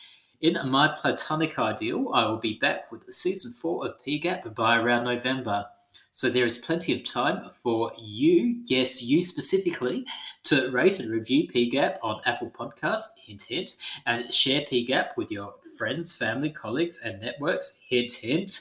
[0.45, 5.05] In my platonic ideal, I will be back with season four of PGAP by around
[5.05, 5.65] November.
[6.13, 10.05] So there is plenty of time for you, yes, you specifically,
[10.43, 15.55] to rate and review PGAP on Apple Podcasts, hint, hint, and share PGAP with your
[15.79, 18.61] friends, family, colleagues, and networks, hint, hint.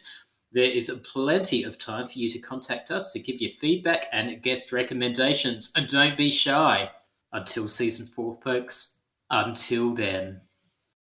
[0.53, 4.41] There is plenty of time for you to contact us to give your feedback and
[4.41, 5.73] guest recommendations.
[5.75, 6.89] And don't be shy.
[7.34, 8.99] Until season four, folks.
[9.31, 10.39] Until then.